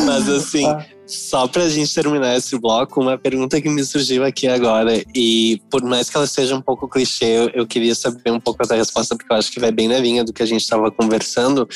Mas 0.06 0.30
assim. 0.30 0.66
Ah 0.66 0.86
só 1.08 1.48
pra 1.48 1.70
gente 1.70 1.94
terminar 1.94 2.36
esse 2.36 2.58
bloco, 2.58 3.00
uma 3.02 3.18
pergunta 3.18 3.62
que 3.62 3.70
me 3.70 3.84
surgiu 3.84 4.24
aqui 4.24 4.48
agora, 4.48 5.04
e 5.14 5.62
por 5.70 5.84
mais 5.84 6.10
que 6.10 6.18
ela 6.18 6.26
seja 6.26 6.56
um 6.56 6.62
pouco 6.62 6.88
clichê, 6.88 7.52
eu 7.54 7.68
queria 7.68 7.94
saber 7.94 8.32
um 8.32 8.40
pouco 8.40 8.66
da 8.68 8.76
resposta, 8.76 9.16
porque 9.16 9.32
eu 9.32 9.38
acho 9.38 9.52
que 9.52 9.60
vai 9.60 9.72
bem 9.72 9.88
na 9.88 10.00
linha 10.00 10.24
do 10.24 10.34
que 10.34 10.42
a 10.42 10.46
gente 10.46 10.62
estava 10.62 10.90
conversando. 10.92 11.68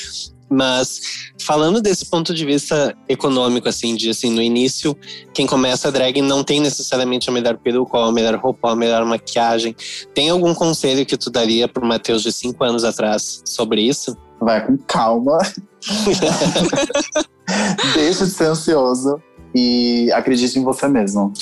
Mas 0.52 1.00
falando 1.40 1.80
desse 1.80 2.04
ponto 2.06 2.34
de 2.34 2.44
vista 2.44 2.92
econômico, 3.08 3.68
assim, 3.68 3.94
de 3.94 4.10
assim, 4.10 4.32
no 4.32 4.42
início, 4.42 4.96
quem 5.32 5.46
começa 5.46 5.86
a 5.86 5.90
drag 5.92 6.20
não 6.20 6.42
tem 6.42 6.58
necessariamente 6.58 7.30
a 7.30 7.32
melhor 7.32 7.56
peruca, 7.56 7.98
a 7.98 8.10
melhor 8.10 8.34
roupa, 8.34 8.72
a 8.72 8.74
melhor 8.74 9.04
maquiagem. 9.04 9.76
Tem 10.12 10.28
algum 10.28 10.52
conselho 10.52 11.06
que 11.06 11.16
tu 11.16 11.30
daria 11.30 11.68
pro 11.68 11.86
Matheus 11.86 12.24
de 12.24 12.32
cinco 12.32 12.64
anos 12.64 12.82
atrás 12.82 13.42
sobre 13.46 13.80
isso? 13.80 14.16
Vai 14.40 14.66
com 14.66 14.78
calma. 14.78 15.38
Deixa 17.94 18.24
de 18.24 18.30
ser 18.30 18.46
ansioso 18.46 19.20
e 19.54 20.10
acredite 20.12 20.58
em 20.58 20.64
você 20.64 20.88
mesmo. 20.88 21.32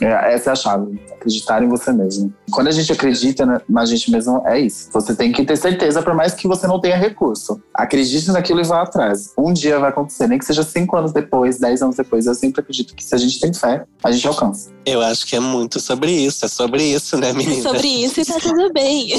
É, 0.00 0.34
essa 0.34 0.50
é 0.50 0.52
a 0.52 0.56
chave, 0.56 1.00
acreditar 1.12 1.62
em 1.62 1.68
você 1.68 1.92
mesmo. 1.92 2.32
Quando 2.50 2.68
a 2.68 2.70
gente 2.70 2.90
acredita 2.92 3.62
na 3.68 3.84
gente 3.84 4.10
mesmo, 4.10 4.42
é 4.46 4.58
isso. 4.58 4.88
Você 4.92 5.14
tem 5.14 5.30
que 5.30 5.44
ter 5.44 5.56
certeza, 5.56 6.02
por 6.02 6.14
mais 6.14 6.34
que 6.34 6.48
você 6.48 6.66
não 6.66 6.80
tenha 6.80 6.96
recurso. 6.96 7.60
Acredite 7.74 8.30
naquilo 8.30 8.60
e 8.60 8.64
vá 8.64 8.82
atrás. 8.82 9.32
Um 9.36 9.52
dia 9.52 9.78
vai 9.78 9.90
acontecer, 9.90 10.26
nem 10.26 10.38
que 10.38 10.44
seja 10.44 10.62
cinco 10.62 10.96
anos 10.96 11.12
depois, 11.12 11.58
dez 11.58 11.82
anos 11.82 11.96
depois. 11.96 12.26
Eu 12.26 12.34
sempre 12.34 12.60
acredito 12.60 12.94
que 12.94 13.04
se 13.04 13.14
a 13.14 13.18
gente 13.18 13.38
tem 13.38 13.52
fé, 13.52 13.84
a 14.02 14.10
gente 14.10 14.26
alcança. 14.26 14.70
Eu 14.86 15.00
acho 15.02 15.26
que 15.26 15.36
é 15.36 15.40
muito 15.40 15.80
sobre 15.80 16.10
isso, 16.10 16.44
é 16.44 16.48
sobre 16.48 16.82
isso, 16.82 17.18
né, 17.18 17.32
menina? 17.32 17.60
É 17.60 17.62
sobre 17.62 17.88
isso 17.88 18.20
e 18.20 18.24
tá 18.24 18.38
tudo 18.40 18.72
bem. 18.72 19.10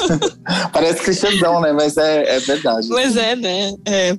Parece 0.72 1.02
cristãozão, 1.02 1.60
né? 1.60 1.72
Mas 1.72 1.96
é, 1.96 2.36
é 2.36 2.40
verdade. 2.40 2.88
Mas 2.88 3.16
é, 3.16 3.34
né? 3.34 3.74
É. 3.86 4.16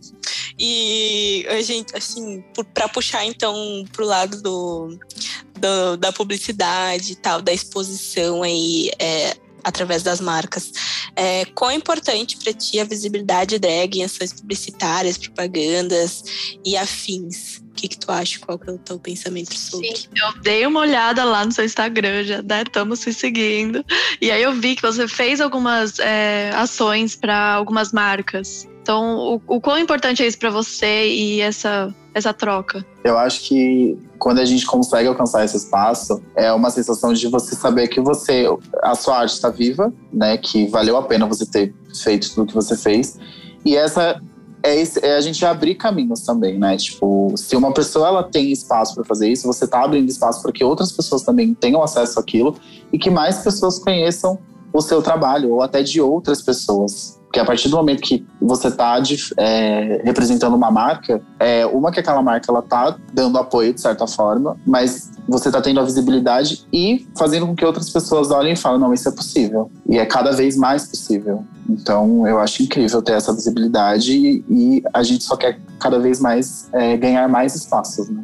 E 0.60 1.46
a 1.50 1.62
gente, 1.62 1.96
assim, 1.96 2.44
para 2.74 2.88
puxar 2.88 3.26
então 3.26 3.84
pro 3.92 4.06
lado 4.06 4.42
do, 4.42 4.98
do, 5.64 5.96
da 5.96 6.12
publicidade 6.12 7.14
e 7.14 7.16
tal, 7.16 7.42
da 7.42 7.54
exposição 7.54 8.44
aí 8.44 8.92
é, 9.00 9.38
através 9.64 10.04
das 10.04 10.20
marcas. 10.20 10.74
É, 11.16 11.46
quão 11.46 11.72
importante 11.72 12.36
para 12.36 12.52
ti 12.52 12.80
a 12.82 12.84
visibilidade 12.84 13.58
drag 13.58 13.98
em 13.98 14.04
ações 14.04 14.34
publicitárias, 14.34 15.18
propagandas 15.18 16.24
e 16.66 16.76
afins? 16.76 17.60
O 17.60 17.76
que, 17.76 17.88
que 17.88 17.98
tu 17.98 18.12
acha? 18.12 18.40
Qual 18.40 18.60
que 18.60 18.70
é 18.70 18.74
o 18.74 18.78
teu 18.78 19.00
pensamento 19.00 19.58
sobre? 19.58 19.96
Sim, 19.96 20.08
eu 20.16 20.42
dei 20.42 20.66
uma 20.66 20.82
olhada 20.82 21.24
lá 21.24 21.46
no 21.46 21.52
seu 21.52 21.64
Instagram, 21.64 22.24
já 22.24 22.42
estamos 22.62 23.00
né, 23.00 23.06
se 23.06 23.14
seguindo. 23.14 23.84
E 24.22 24.32
aí 24.32 24.44
eu 24.44 24.54
vi 24.54 24.76
que 24.76 24.82
você 24.82 25.08
fez 25.08 25.40
algumas 25.40 25.98
é, 26.00 26.52
ações 26.54 27.16
para 27.16 27.54
algumas 27.54 27.92
marcas. 27.92 28.68
Então, 28.84 29.40
o, 29.48 29.56
o 29.56 29.62
quão 29.62 29.80
importante 29.80 30.22
é 30.22 30.28
isso 30.28 30.38
para 30.38 30.50
você 30.50 31.08
e 31.08 31.40
essa, 31.40 31.96
essa 32.14 32.34
troca? 32.34 32.86
Eu 33.02 33.18
acho 33.18 33.48
que 33.48 33.98
quando 34.20 34.40
a 34.40 34.46
gente 34.46 34.66
consegue 34.66 35.08
alcançar 35.08 35.46
esse 35.46 35.56
espaço, 35.56 36.22
é 36.36 36.52
uma 36.52 36.70
sensação 36.70 37.14
de 37.14 37.26
você 37.30 37.56
saber 37.56 37.88
que 37.88 38.02
você, 38.02 38.46
a 38.82 38.94
sua 38.94 39.20
arte 39.20 39.36
está 39.36 39.50
viva, 39.50 39.92
né? 40.12 40.38
Que 40.38 40.68
valeu 40.68 40.98
a 40.98 41.04
pena 41.04 41.26
você 41.26 41.46
ter 41.46 41.74
feito 42.04 42.36
tudo 42.36 42.48
que 42.48 42.54
você 42.54 42.76
fez. 42.76 43.18
E 43.64 43.78
essa 43.78 44.22
é, 44.62 44.76
esse, 44.76 45.00
é, 45.06 45.16
a 45.16 45.22
gente 45.22 45.46
abrir 45.46 45.76
caminhos 45.76 46.20
também, 46.22 46.60
né? 46.60 46.76
Tipo, 46.76 47.34
se 47.38 47.56
uma 47.56 47.74
pessoa 47.74 48.10
ela 48.10 48.24
tem 48.24 48.52
espaço 48.52 48.96
para 48.96 49.06
fazer 49.06 49.30
isso, 49.30 49.48
você 49.48 49.66
tá 49.66 49.82
abrindo 49.82 50.10
espaço 50.10 50.42
para 50.42 50.52
que 50.52 50.64
outras 50.64 50.92
pessoas 50.92 51.24
também 51.24 51.54
tenham 51.54 51.82
acesso 51.82 52.20
àquilo 52.20 52.56
e 52.92 53.00
que 53.00 53.10
mais 53.10 53.40
pessoas 53.40 53.80
conheçam 53.80 54.38
o 54.74 54.82
seu 54.82 55.02
trabalho 55.02 55.54
ou 55.54 55.62
até 55.62 55.82
de 55.82 56.02
outras 56.02 56.42
pessoas. 56.42 57.22
Porque 57.34 57.40
a 57.40 57.46
partir 57.46 57.68
do 57.68 57.78
momento 57.78 58.00
que 58.00 58.24
você 58.40 58.68
está 58.68 59.02
é, 59.40 60.04
representando 60.04 60.56
uma 60.56 60.70
marca, 60.70 61.20
é, 61.40 61.66
uma 61.66 61.92
que 61.92 62.00
aquela 62.00 62.22
marca 62.22 62.52
ela 62.52 62.62
tá 62.62 62.96
dando 63.12 63.40
apoio 63.40 63.74
de 63.74 63.82
certa 63.82 64.06
forma, 64.06 64.56
mas 64.68 65.10
você 65.28 65.50
está 65.50 65.60
tendo 65.60 65.80
a 65.80 65.84
visibilidade 65.84 66.64
e 66.72 67.08
fazendo 67.18 67.48
com 67.48 67.56
que 67.56 67.66
outras 67.66 67.90
pessoas 67.90 68.30
olhem 68.30 68.54
e 68.54 68.56
falem, 68.56 68.80
não, 68.80 68.94
isso 68.94 69.10
é 69.10 69.12
possível. 69.12 69.72
E 69.90 69.98
é 69.98 70.06
cada 70.06 70.32
vez 70.32 70.56
mais 70.56 70.86
possível. 70.86 71.44
Então, 71.68 72.28
eu 72.28 72.40
acho 72.40 72.62
incrível 72.62 73.02
ter 73.02 73.14
essa 73.14 73.34
visibilidade 73.34 74.16
e, 74.16 74.46
e 74.48 74.84
a 74.94 75.02
gente 75.02 75.24
só 75.24 75.36
quer 75.36 75.60
cada 75.80 75.98
vez 75.98 76.20
mais 76.20 76.70
é, 76.72 76.96
ganhar 76.98 77.28
mais 77.28 77.56
espaços. 77.56 78.10
Né? 78.10 78.22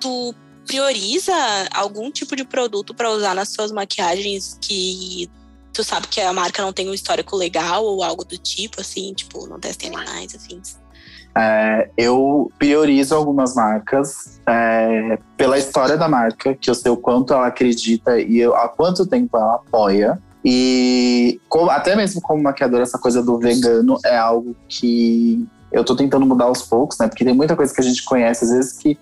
Tu 0.00 0.34
prioriza 0.66 1.32
algum 1.72 2.10
tipo 2.10 2.34
de 2.34 2.44
produto 2.44 2.92
para 2.94 3.12
usar 3.12 3.32
nas 3.32 3.50
suas 3.50 3.70
maquiagens 3.70 4.58
que 4.60 5.30
tu 5.74 5.82
sabe 5.82 6.06
que 6.06 6.20
a 6.20 6.32
marca 6.32 6.62
não 6.62 6.72
tem 6.72 6.88
um 6.88 6.94
histórico 6.94 7.36
legal 7.36 7.84
ou 7.84 8.02
algo 8.02 8.24
do 8.24 8.38
tipo, 8.38 8.80
assim, 8.80 9.12
tipo, 9.12 9.46
não 9.48 9.58
testem 9.58 9.94
animais, 9.94 10.34
afins. 10.34 10.78
É, 11.36 11.90
eu 11.98 12.50
priorizo 12.58 13.14
algumas 13.14 13.56
marcas 13.56 14.40
é, 14.46 15.18
pela 15.36 15.58
história 15.58 15.96
da 15.96 16.08
marca, 16.08 16.54
que 16.54 16.70
eu 16.70 16.74
sei 16.76 16.92
o 16.92 16.96
quanto 16.96 17.34
ela 17.34 17.48
acredita 17.48 18.20
e 18.20 18.38
eu, 18.38 18.54
há 18.54 18.68
quanto 18.68 19.04
tempo 19.04 19.36
ela 19.36 19.56
apoia. 19.56 20.18
E 20.44 21.40
como, 21.48 21.70
até 21.70 21.96
mesmo 21.96 22.20
como 22.20 22.42
maquiadora, 22.42 22.84
essa 22.84 22.98
coisa 22.98 23.20
do 23.20 23.38
vegano 23.38 23.98
é 24.04 24.16
algo 24.16 24.54
que 24.68 25.44
eu 25.72 25.82
tô 25.82 25.96
tentando 25.96 26.24
mudar 26.24 26.44
aos 26.44 26.62
poucos, 26.62 26.98
né? 26.98 27.08
Porque 27.08 27.24
tem 27.24 27.34
muita 27.34 27.56
coisa 27.56 27.74
que 27.74 27.80
a 27.80 27.84
gente 27.84 28.04
conhece, 28.04 28.44
às 28.44 28.50
vezes, 28.50 28.72
que 28.74 28.96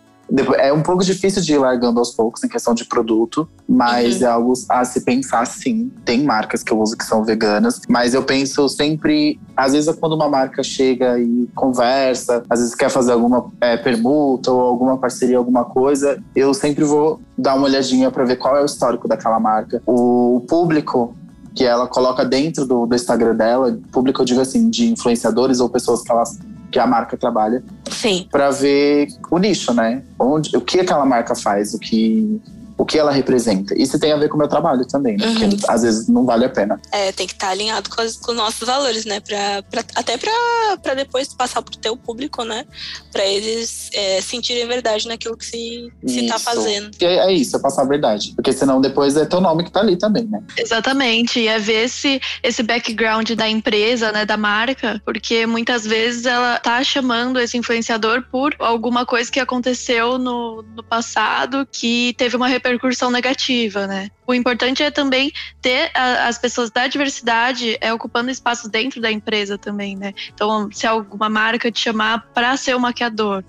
é 0.59 0.73
um 0.73 0.83
pouco 0.83 1.05
difícil 1.05 1.43
de 1.43 1.53
ir 1.53 1.59
largando 1.59 1.99
aos 1.99 2.11
poucos 2.11 2.43
em 2.43 2.49
questão 2.49 2.75
de 2.75 2.85
produto, 2.85 3.49
mas 3.69 4.21
uhum. 4.21 4.27
é 4.27 4.31
algo 4.31 4.53
a 4.69 4.85
se 4.85 5.01
pensar 5.03 5.47
sim. 5.47 5.91
Tem 6.05 6.23
marcas 6.23 6.63
que 6.63 6.73
eu 6.73 6.81
uso 6.81 6.97
que 6.97 7.05
são 7.05 7.25
veganas, 7.25 7.81
mas 7.89 8.15
eu 8.15 8.23
penso 8.23 8.69
sempre, 8.69 9.39
às 9.57 9.73
vezes 9.73 9.89
é 9.89 9.93
quando 9.93 10.15
uma 10.15 10.29
marca 10.29 10.63
chega 10.63 11.19
e 11.19 11.49
conversa, 11.55 12.43
às 12.49 12.61
vezes 12.61 12.75
quer 12.75 12.91
fazer 12.91 13.13
alguma 13.13 13.51
é, 13.61 13.77
permuta 13.77 14.51
ou 14.51 14.61
alguma 14.61 14.97
parceria, 14.97 15.37
alguma 15.37 15.65
coisa, 15.65 16.23
eu 16.35 16.55
sempre 16.55 16.85
vou 16.85 17.21
dar 17.37 17.55
uma 17.55 17.67
olhadinha 17.67 18.11
para 18.11 18.25
ver 18.25 18.37
qual 18.37 18.57
é 18.57 18.63
o 18.63 18.67
histórico 18.67 19.07
daquela 19.07 19.39
marca. 19.39 19.83
O 19.87 20.45
público 20.49 21.15
que 21.55 21.65
ela 21.65 21.87
coloca 21.87 22.25
dentro 22.25 22.67
do, 22.67 22.87
do 22.87 22.95
Instagram 22.95 23.37
dela, 23.37 23.79
público 23.91 24.23
eu 24.23 24.25
digo 24.25 24.41
assim, 24.41 24.71
de 24.71 24.91
influenciadores 24.91 25.61
ou 25.61 25.69
pessoas 25.69 26.03
que 26.03 26.11
elas 26.11 26.39
que 26.73 26.79
a 26.79 26.87
marca 26.87 27.17
trabalha. 27.17 27.63
Sim. 27.91 28.27
Para 28.31 28.51
ver 28.51 29.09
o 29.31 29.39
nicho, 29.39 29.73
né? 29.75 30.03
Onde, 30.19 30.57
o 30.57 30.61
que 30.61 30.81
aquela 30.81 31.05
marca 31.05 31.35
faz, 31.35 31.75
o 31.75 31.79
que 31.79 32.41
o 32.83 32.85
que 32.85 32.99
ela 32.99 33.13
representa. 33.13 33.81
Isso 33.81 33.97
tem 33.97 34.11
a 34.11 34.17
ver 34.17 34.29
com 34.29 34.35
o 34.35 34.39
meu 34.39 34.49
trabalho 34.49 34.85
também, 34.85 35.17
né? 35.17 35.25
Uhum. 35.29 35.51
Porque 35.51 35.67
às 35.69 35.83
vezes 35.83 36.09
não 36.09 36.27
vale 36.27 36.47
a 36.47 36.49
pena. 36.49 36.81
É, 36.91 37.13
tem 37.13 37.29
que 37.29 37.33
estar 37.33 37.47
tá 37.47 37.53
alinhado 37.53 37.89
com, 37.89 38.03
as, 38.03 38.17
com, 38.17 38.33
os 38.33 38.37
nossos 38.37 38.67
valores, 38.67 39.05
né? 39.05 39.21
Pra, 39.21 39.63
pra 39.71 39.85
até 39.95 40.19
para 40.19 40.95
depois 40.95 41.33
passar 41.33 41.63
pro 41.63 41.77
teu 41.77 41.97
público, 41.97 42.43
né? 42.43 42.67
Para 43.13 43.25
eles 43.25 43.89
é, 43.95 44.21
sentirem 44.21 44.67
verdade 44.67 45.07
naquilo 45.07 45.37
que 45.37 45.47
se, 45.47 45.93
se 46.05 46.27
tá 46.27 46.41
fazendo. 46.41 46.91
É, 47.01 47.19
é, 47.19 47.33
isso, 47.33 47.57
é 47.57 47.61
passar 47.61 47.83
a 47.83 47.85
verdade. 47.85 48.33
Porque 48.35 48.53
senão 48.53 48.81
depois 48.81 49.17
é 49.17 49.25
teu 49.27 49.41
nome 49.41 49.63
que 49.63 49.71
tá 49.71 49.79
ali 49.79 49.97
também, 49.97 50.25
né? 50.25 50.43
Exatamente. 50.59 51.39
E 51.39 51.47
é 51.47 51.61
ver 51.61 51.85
esse, 51.85 52.21
esse 52.43 52.65
background 52.65 53.31
da 53.31 53.49
empresa, 53.49 54.11
né? 54.11 54.27
Da 54.27 54.37
marca. 54.37 55.01
Porque 55.05 55.47
muitas 55.47 55.87
vezes 55.87 56.27
ela 56.27 56.59
tá 56.59 56.83
chamando 56.83 57.39
esse 57.39 57.57
influenciador 57.57 58.25
por 58.29 58.57
alguma 58.59 59.07
coisa 59.07 59.31
que 59.31 59.39
aconteceu 59.39 60.19
no, 60.19 60.63
no 60.63 60.83
passado 60.83 61.65
que 61.71 62.13
teve 62.19 62.35
uma 62.35 62.49
repercussão 62.49 62.72
repercussão 62.73 63.11
negativa, 63.11 63.87
né? 63.87 64.09
O 64.27 64.35
importante 64.35 64.83
é 64.83 64.91
também 64.91 65.33
ter 65.61 65.91
a, 65.95 66.29
as 66.29 66.39
pessoas 66.39 66.71
da 66.71 66.87
diversidade 66.87 67.77
é, 67.81 67.93
ocupando 67.93 68.31
espaços 68.31 68.71
dentro 68.71 69.01
da 69.01 69.11
empresa 69.11 69.59
também, 69.59 69.97
né? 69.97 70.13
Então, 70.33 70.71
se 70.73 70.87
alguma 70.87 71.29
marca 71.29 71.71
te 71.71 71.81
chamar 71.81 72.29
para 72.35 72.57
ser 72.57 72.77
um 72.77 72.81
maquiador, 72.81 73.45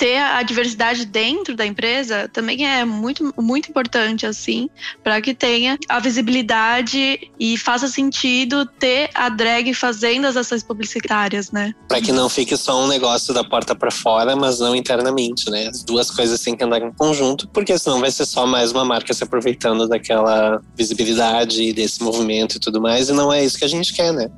ter 0.00 0.16
a 0.16 0.42
diversidade 0.42 1.04
dentro 1.04 1.54
da 1.54 1.66
empresa 1.66 2.26
também 2.32 2.66
é 2.66 2.86
muito, 2.86 3.34
muito 3.36 3.68
importante, 3.68 4.24
assim, 4.24 4.70
para 5.04 5.20
que 5.20 5.34
tenha 5.34 5.78
a 5.90 6.00
visibilidade 6.00 7.30
e 7.38 7.58
faça 7.58 7.86
sentido 7.86 8.64
ter 8.64 9.10
a 9.14 9.28
drag 9.28 9.74
fazendo 9.74 10.24
as 10.24 10.38
ações 10.38 10.62
publicitárias, 10.62 11.52
né? 11.52 11.74
Para 11.86 12.00
que 12.00 12.12
não 12.12 12.30
fique 12.30 12.56
só 12.56 12.82
um 12.82 12.88
negócio 12.88 13.34
da 13.34 13.44
porta 13.44 13.74
para 13.74 13.90
fora, 13.90 14.34
mas 14.34 14.58
não 14.58 14.74
internamente, 14.74 15.50
né? 15.50 15.66
As 15.66 15.84
duas 15.84 16.10
coisas 16.10 16.40
têm 16.40 16.56
que 16.56 16.64
andar 16.64 16.80
em 16.80 16.92
conjunto, 16.92 17.46
porque 17.48 17.78
senão 17.78 18.00
vai 18.00 18.10
ser 18.10 18.24
só 18.24 18.46
mais 18.46 18.72
uma 18.72 18.86
marca 18.86 19.12
se 19.12 19.22
aproveitando 19.22 19.86
daquela 19.86 20.62
visibilidade, 20.74 21.74
desse 21.74 22.02
movimento 22.02 22.56
e 22.56 22.58
tudo 22.58 22.80
mais, 22.80 23.10
e 23.10 23.12
não 23.12 23.30
é 23.30 23.44
isso 23.44 23.58
que 23.58 23.66
a 23.66 23.68
gente 23.68 23.92
quer, 23.92 24.14
né? 24.14 24.30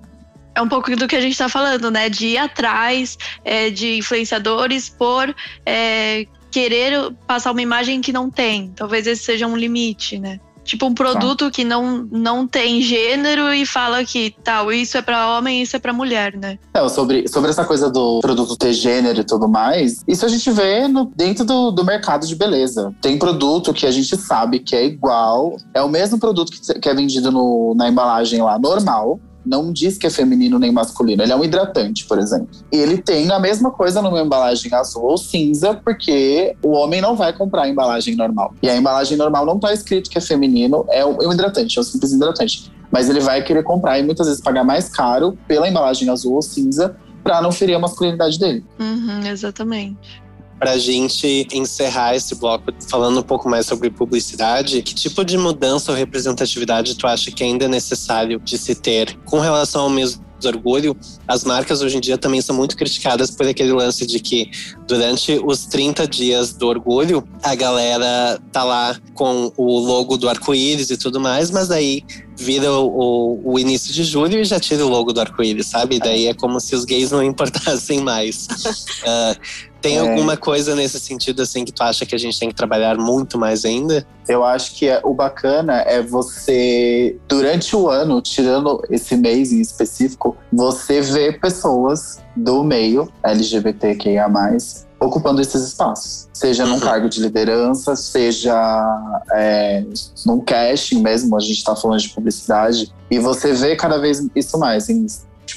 É 0.54 0.62
um 0.62 0.68
pouco 0.68 0.94
do 0.96 1.08
que 1.08 1.16
a 1.16 1.20
gente 1.20 1.32
está 1.32 1.48
falando, 1.48 1.90
né? 1.90 2.08
De 2.08 2.28
ir 2.28 2.38
atrás 2.38 3.16
é, 3.44 3.70
de 3.70 3.98
influenciadores 3.98 4.88
por 4.88 5.34
é, 5.64 6.26
querer 6.50 7.12
passar 7.26 7.52
uma 7.52 7.62
imagem 7.62 8.00
que 8.00 8.12
não 8.12 8.30
tem. 8.30 8.72
Talvez 8.76 9.06
esse 9.06 9.24
seja 9.24 9.46
um 9.46 9.56
limite, 9.56 10.18
né? 10.18 10.38
Tipo 10.64 10.86
um 10.86 10.94
produto 10.94 11.46
tá. 11.46 11.50
que 11.50 11.64
não, 11.64 12.06
não 12.10 12.46
tem 12.46 12.80
gênero 12.80 13.52
e 13.52 13.66
fala 13.66 14.04
que 14.04 14.32
tal, 14.44 14.72
isso 14.72 14.96
é 14.96 15.02
para 15.02 15.36
homem, 15.36 15.60
isso 15.60 15.74
é 15.74 15.78
para 15.78 15.92
mulher, 15.92 16.36
né? 16.36 16.58
É, 16.72 16.88
sobre, 16.88 17.26
sobre 17.26 17.50
essa 17.50 17.64
coisa 17.64 17.90
do 17.90 18.20
produto 18.20 18.56
ter 18.56 18.72
gênero 18.72 19.20
e 19.20 19.24
tudo 19.24 19.48
mais, 19.48 20.04
isso 20.06 20.24
a 20.24 20.28
gente 20.28 20.48
vê 20.52 20.86
no, 20.86 21.06
dentro 21.16 21.44
do, 21.44 21.72
do 21.72 21.84
mercado 21.84 22.26
de 22.26 22.36
beleza. 22.36 22.94
Tem 23.00 23.18
produto 23.18 23.72
que 23.72 23.86
a 23.86 23.90
gente 23.90 24.16
sabe 24.16 24.60
que 24.60 24.76
é 24.76 24.84
igual, 24.84 25.56
é 25.74 25.82
o 25.82 25.88
mesmo 25.88 26.18
produto 26.18 26.52
que, 26.52 26.78
que 26.78 26.88
é 26.88 26.94
vendido 26.94 27.32
no, 27.32 27.74
na 27.74 27.88
embalagem 27.88 28.40
lá 28.40 28.56
normal, 28.56 29.18
não 29.44 29.72
diz 29.72 29.98
que 29.98 30.06
é 30.06 30.10
feminino 30.10 30.58
nem 30.58 30.70
masculino. 30.70 31.22
Ele 31.22 31.32
é 31.32 31.36
um 31.36 31.44
hidratante, 31.44 32.04
por 32.06 32.18
exemplo. 32.18 32.48
E 32.70 32.76
ele 32.76 32.98
tem 32.98 33.30
a 33.30 33.38
mesma 33.38 33.70
coisa 33.70 34.00
numa 34.00 34.20
embalagem 34.20 34.72
azul 34.72 35.04
ou 35.04 35.18
cinza, 35.18 35.74
porque 35.74 36.56
o 36.62 36.70
homem 36.70 37.00
não 37.00 37.16
vai 37.16 37.32
comprar 37.32 37.62
a 37.62 37.68
embalagem 37.68 38.14
normal. 38.14 38.54
E 38.62 38.68
a 38.68 38.76
embalagem 38.76 39.16
normal 39.16 39.44
não 39.44 39.56
está 39.56 39.72
escrito 39.72 40.10
que 40.10 40.18
é 40.18 40.20
feminino, 40.20 40.86
é 40.88 41.04
um 41.04 41.32
hidratante, 41.32 41.78
é 41.78 41.80
um 41.80 41.84
simples 41.84 42.12
hidratante. 42.12 42.72
Mas 42.90 43.08
ele 43.08 43.20
vai 43.20 43.42
querer 43.42 43.62
comprar 43.62 43.98
e 43.98 44.02
muitas 44.02 44.26
vezes 44.26 44.42
pagar 44.42 44.64
mais 44.64 44.88
caro 44.88 45.36
pela 45.48 45.68
embalagem 45.68 46.08
azul 46.08 46.34
ou 46.34 46.42
cinza 46.42 46.94
para 47.24 47.40
não 47.40 47.50
ferir 47.50 47.74
a 47.74 47.78
masculinidade 47.78 48.38
dele. 48.38 48.64
Uhum, 48.78 49.26
exatamente 49.26 50.22
para 50.62 50.72
a 50.74 50.78
gente 50.78 51.48
encerrar 51.52 52.14
esse 52.14 52.36
bloco 52.36 52.72
falando 52.88 53.18
um 53.18 53.22
pouco 53.22 53.48
mais 53.48 53.66
sobre 53.66 53.90
publicidade, 53.90 54.80
que 54.80 54.94
tipo 54.94 55.24
de 55.24 55.36
mudança 55.36 55.90
ou 55.90 55.98
representatividade 55.98 56.94
tu 56.94 57.04
acha 57.04 57.32
que 57.32 57.42
ainda 57.42 57.64
é 57.64 57.68
necessário 57.68 58.38
de 58.38 58.56
se 58.56 58.76
ter 58.76 59.18
com 59.24 59.40
relação 59.40 59.82
ao 59.82 59.90
mesmo 59.90 60.22
orgulho, 60.46 60.96
as 61.26 61.44
marcas 61.44 61.82
hoje 61.82 61.96
em 61.96 62.00
dia 62.00 62.18
também 62.18 62.40
são 62.40 62.54
muito 62.54 62.76
criticadas 62.76 63.30
por 63.30 63.46
aquele 63.46 63.72
lance 63.72 64.06
de 64.06 64.18
que 64.20 64.50
durante 64.86 65.40
os 65.44 65.66
30 65.66 66.06
dias 66.06 66.52
do 66.52 66.66
orgulho, 66.66 67.26
a 67.42 67.54
galera 67.54 68.40
tá 68.50 68.64
lá 68.64 68.96
com 69.14 69.52
o 69.56 69.78
logo 69.78 70.16
do 70.16 70.28
arco-íris 70.28 70.90
e 70.90 70.96
tudo 70.96 71.20
mais, 71.20 71.50
mas 71.50 71.70
aí 71.70 72.02
vira 72.36 72.72
o, 72.72 73.40
o, 73.44 73.58
início 73.58 73.92
de 73.92 74.02
julho 74.02 74.40
e 74.40 74.44
já 74.44 74.58
tira 74.58 74.84
o 74.84 74.88
logo 74.88 75.12
do 75.12 75.20
arco-íris, 75.20 75.66
sabe? 75.66 76.00
daí 76.00 76.26
é 76.26 76.34
como 76.34 76.58
se 76.58 76.74
os 76.74 76.84
gays 76.84 77.12
não 77.12 77.22
importassem 77.22 78.00
mais. 78.00 78.46
uh, 78.46 79.40
tem 79.82 79.96
é. 79.96 80.00
alguma 80.00 80.36
coisa 80.36 80.74
nesse 80.74 80.98
sentido 81.00 81.42
assim 81.42 81.64
que 81.64 81.72
tu 81.72 81.82
acha 81.82 82.06
que 82.06 82.14
a 82.14 82.18
gente 82.18 82.38
tem 82.38 82.48
que 82.48 82.54
trabalhar 82.54 82.96
muito 82.96 83.36
mais 83.36 83.64
ainda? 83.64 84.06
Eu 84.28 84.44
acho 84.44 84.76
que 84.76 84.88
é, 84.88 85.00
o 85.02 85.12
bacana 85.12 85.80
é 85.80 86.00
você, 86.00 87.18
durante 87.28 87.74
o 87.74 87.90
ano, 87.90 88.22
tirando 88.22 88.80
esse 88.88 89.16
mês 89.16 89.52
em 89.52 89.60
específico, 89.60 90.36
você 90.52 91.00
ver 91.00 91.40
pessoas 91.40 92.20
do 92.36 92.62
meio 92.62 93.12
LGBTQIA, 93.24 94.28
ocupando 95.00 95.40
esses 95.40 95.62
espaços. 95.62 96.28
Seja 96.32 96.64
uhum. 96.64 96.70
num 96.70 96.80
cargo 96.80 97.08
de 97.08 97.20
liderança, 97.20 97.96
seja 97.96 98.54
é, 99.32 99.84
num 100.24 100.40
casting 100.40 101.02
mesmo, 101.02 101.36
a 101.36 101.40
gente 101.40 101.58
está 101.58 101.74
falando 101.74 102.00
de 102.00 102.08
publicidade. 102.10 102.92
E 103.10 103.18
você 103.18 103.52
vê 103.52 103.74
cada 103.74 103.98
vez 103.98 104.24
isso 104.34 104.58
mais 104.58 104.88
em 104.88 105.04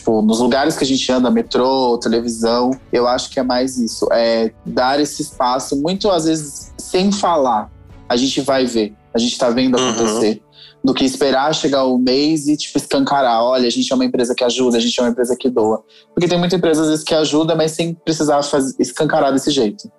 Tipo, 0.06 0.22
nos 0.22 0.40
lugares 0.40 0.78
que 0.78 0.84
a 0.84 0.88
gente 0.88 1.12
anda, 1.12 1.32
metrô, 1.32 1.98
televisão, 1.98 2.70
eu 2.94 3.08
acho 3.08 3.28
que 3.32 3.40
é 3.40 3.44
mais 3.44 3.80
isso. 3.80 4.08
É 4.12 4.52
dar 4.64 5.00
esse 5.00 5.24
espaço, 5.24 5.76
muito 5.82 6.12
às 6.12 6.26
vezes 6.26 6.72
sem 6.78 7.12
falar. 7.12 7.72
A 8.08 8.16
gente 8.16 8.40
vai 8.42 8.68
ver, 8.68 8.94
a 9.16 9.18
gente 9.18 9.36
tá 9.36 9.50
vendo 9.50 9.80
uhum. 9.80 9.90
acontecer. 9.90 10.34
Uhum. 10.36 10.46
Do 10.84 10.94
que 10.94 11.04
esperar 11.04 11.56
chegar 11.56 11.86
o 11.86 11.98
mês 11.98 12.48
e, 12.48 12.56
tipo, 12.56 12.78
escancarar. 12.78 13.42
Olha, 13.42 13.66
a 13.66 13.72
gente 13.72 13.92
é 13.92 13.96
uma 13.96 14.06
empresa 14.06 14.36
que 14.36 14.44
ajuda, 14.44 14.78
a 14.78 14.80
gente 14.80 15.00
é 15.00 15.02
uma 15.02 15.10
empresa 15.10 15.36
que 15.36 15.50
doa. 15.50 15.84
Porque 16.14 16.28
tem 16.28 16.38
muita 16.38 16.56
empresa, 16.56 16.84
às 16.84 16.90
vezes, 16.90 17.04
que 17.04 17.16
ajuda, 17.16 17.56
mas 17.56 17.72
sem 17.72 17.96
precisar 17.96 18.44
fazer, 18.44 18.76
escancarar 18.80 19.34
desse 19.34 19.50
jeito. 19.50 19.90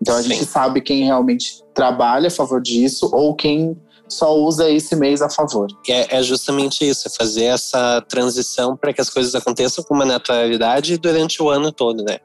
Então 0.00 0.16
a 0.16 0.22
Sim. 0.22 0.30
gente 0.30 0.46
sabe 0.46 0.80
quem 0.80 1.04
realmente 1.04 1.62
trabalha 1.74 2.28
a 2.28 2.30
favor 2.30 2.62
disso 2.62 3.10
ou 3.12 3.34
quem 3.34 3.76
só 4.10 4.36
usa 4.36 4.68
esse 4.70 4.96
mês 4.96 5.22
a 5.22 5.30
favor. 5.30 5.68
É, 5.88 6.18
é 6.18 6.22
justamente 6.22 6.86
isso, 6.86 7.08
é 7.08 7.10
fazer 7.10 7.44
essa 7.44 8.00
transição 8.08 8.76
para 8.76 8.92
que 8.92 9.00
as 9.00 9.08
coisas 9.08 9.34
aconteçam 9.34 9.82
com 9.84 9.94
uma 9.94 10.04
naturalidade 10.04 10.98
durante 10.98 11.42
o 11.42 11.48
ano 11.48 11.72
todo, 11.72 12.02
né? 12.02 12.18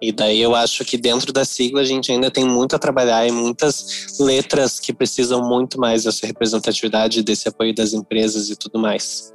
E 0.00 0.12
daí 0.12 0.40
eu 0.40 0.54
acho 0.54 0.84
que 0.84 0.96
dentro 0.96 1.32
da 1.32 1.44
sigla 1.44 1.80
a 1.80 1.84
gente 1.84 2.12
ainda 2.12 2.30
tem 2.30 2.44
muito 2.44 2.76
a 2.76 2.78
trabalhar 2.78 3.26
e 3.26 3.32
muitas 3.32 4.16
letras 4.20 4.78
que 4.78 4.92
precisam 4.92 5.42
muito 5.42 5.80
mais 5.80 6.04
dessa 6.04 6.26
representatividade, 6.26 7.22
desse 7.22 7.48
apoio 7.48 7.74
das 7.74 7.92
empresas 7.92 8.50
e 8.50 8.56
tudo 8.56 8.78
mais. 8.78 9.32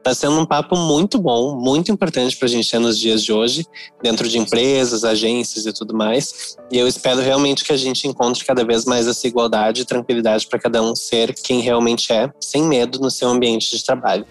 Está 0.00 0.14
sendo 0.14 0.40
um 0.40 0.46
papo 0.46 0.74
muito 0.76 1.18
bom, 1.18 1.60
muito 1.60 1.92
importante 1.92 2.34
para 2.34 2.46
a 2.46 2.50
gente 2.50 2.70
ter 2.70 2.78
nos 2.78 2.98
dias 2.98 3.22
de 3.22 3.34
hoje, 3.34 3.66
dentro 4.02 4.26
de 4.26 4.38
empresas, 4.38 5.04
agências 5.04 5.66
e 5.66 5.72
tudo 5.74 5.94
mais. 5.94 6.56
E 6.72 6.78
eu 6.78 6.88
espero 6.88 7.20
realmente 7.20 7.62
que 7.62 7.72
a 7.72 7.76
gente 7.76 8.08
encontre 8.08 8.42
cada 8.42 8.64
vez 8.64 8.86
mais 8.86 9.06
essa 9.06 9.26
igualdade 9.28 9.82
e 9.82 9.84
tranquilidade 9.84 10.46
para 10.46 10.58
cada 10.58 10.82
um 10.82 10.96
ser 10.96 11.34
quem 11.34 11.60
realmente 11.60 12.10
é, 12.14 12.32
sem 12.40 12.62
medo 12.62 12.98
no 12.98 13.10
seu 13.10 13.28
ambiente 13.28 13.76
de 13.76 13.84
trabalho. 13.84 14.24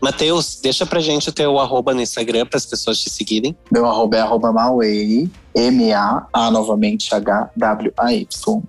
Matheus, 0.00 0.58
deixa 0.62 0.86
pra 0.86 1.00
gente 1.00 1.28
o 1.28 1.32
teu 1.32 1.58
arroba 1.58 1.92
no 1.92 2.00
Instagram 2.00 2.46
para 2.46 2.56
as 2.56 2.64
pessoas 2.64 2.98
te 2.98 3.10
seguirem. 3.10 3.54
Meu 3.70 3.84
arroba 3.84 4.16
é 4.16 4.20
arroba 4.20 4.50
Mawei, 4.52 5.28
M-A-A 5.54 6.50
novamente 6.50 7.14
H-W-A-Y. 7.14 8.62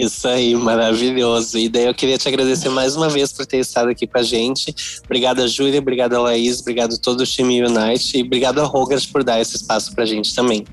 Isso 0.00 0.26
aí, 0.26 0.54
maravilhoso. 0.54 1.58
E 1.58 1.68
daí 1.68 1.86
eu 1.86 1.94
queria 1.94 2.16
te 2.16 2.26
agradecer 2.26 2.68
mais 2.68 2.96
uma 2.96 3.08
vez 3.08 3.32
por 3.32 3.44
ter 3.44 3.58
estado 3.58 3.90
aqui 3.90 4.06
com 4.06 4.18
a 4.18 4.22
gente. 4.22 4.74
Obrigada, 5.04 5.46
Júlia, 5.46 5.78
obrigada, 5.78 6.20
Laís, 6.20 6.60
obrigado 6.60 6.94
a 6.94 6.98
todo 6.98 7.20
o 7.20 7.26
time 7.26 7.62
Unite 7.62 8.18
e 8.18 8.22
obrigado 8.22 8.60
a 8.60 8.64
Rogers 8.64 9.06
por 9.06 9.22
dar 9.22 9.40
esse 9.40 9.56
espaço 9.56 9.94
pra 9.94 10.04
gente 10.04 10.34
também. 10.34 10.64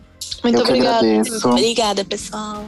Muito 0.43 0.61
obrigada. 0.61 1.05
Obrigada, 1.45 2.05
pessoal. 2.05 2.65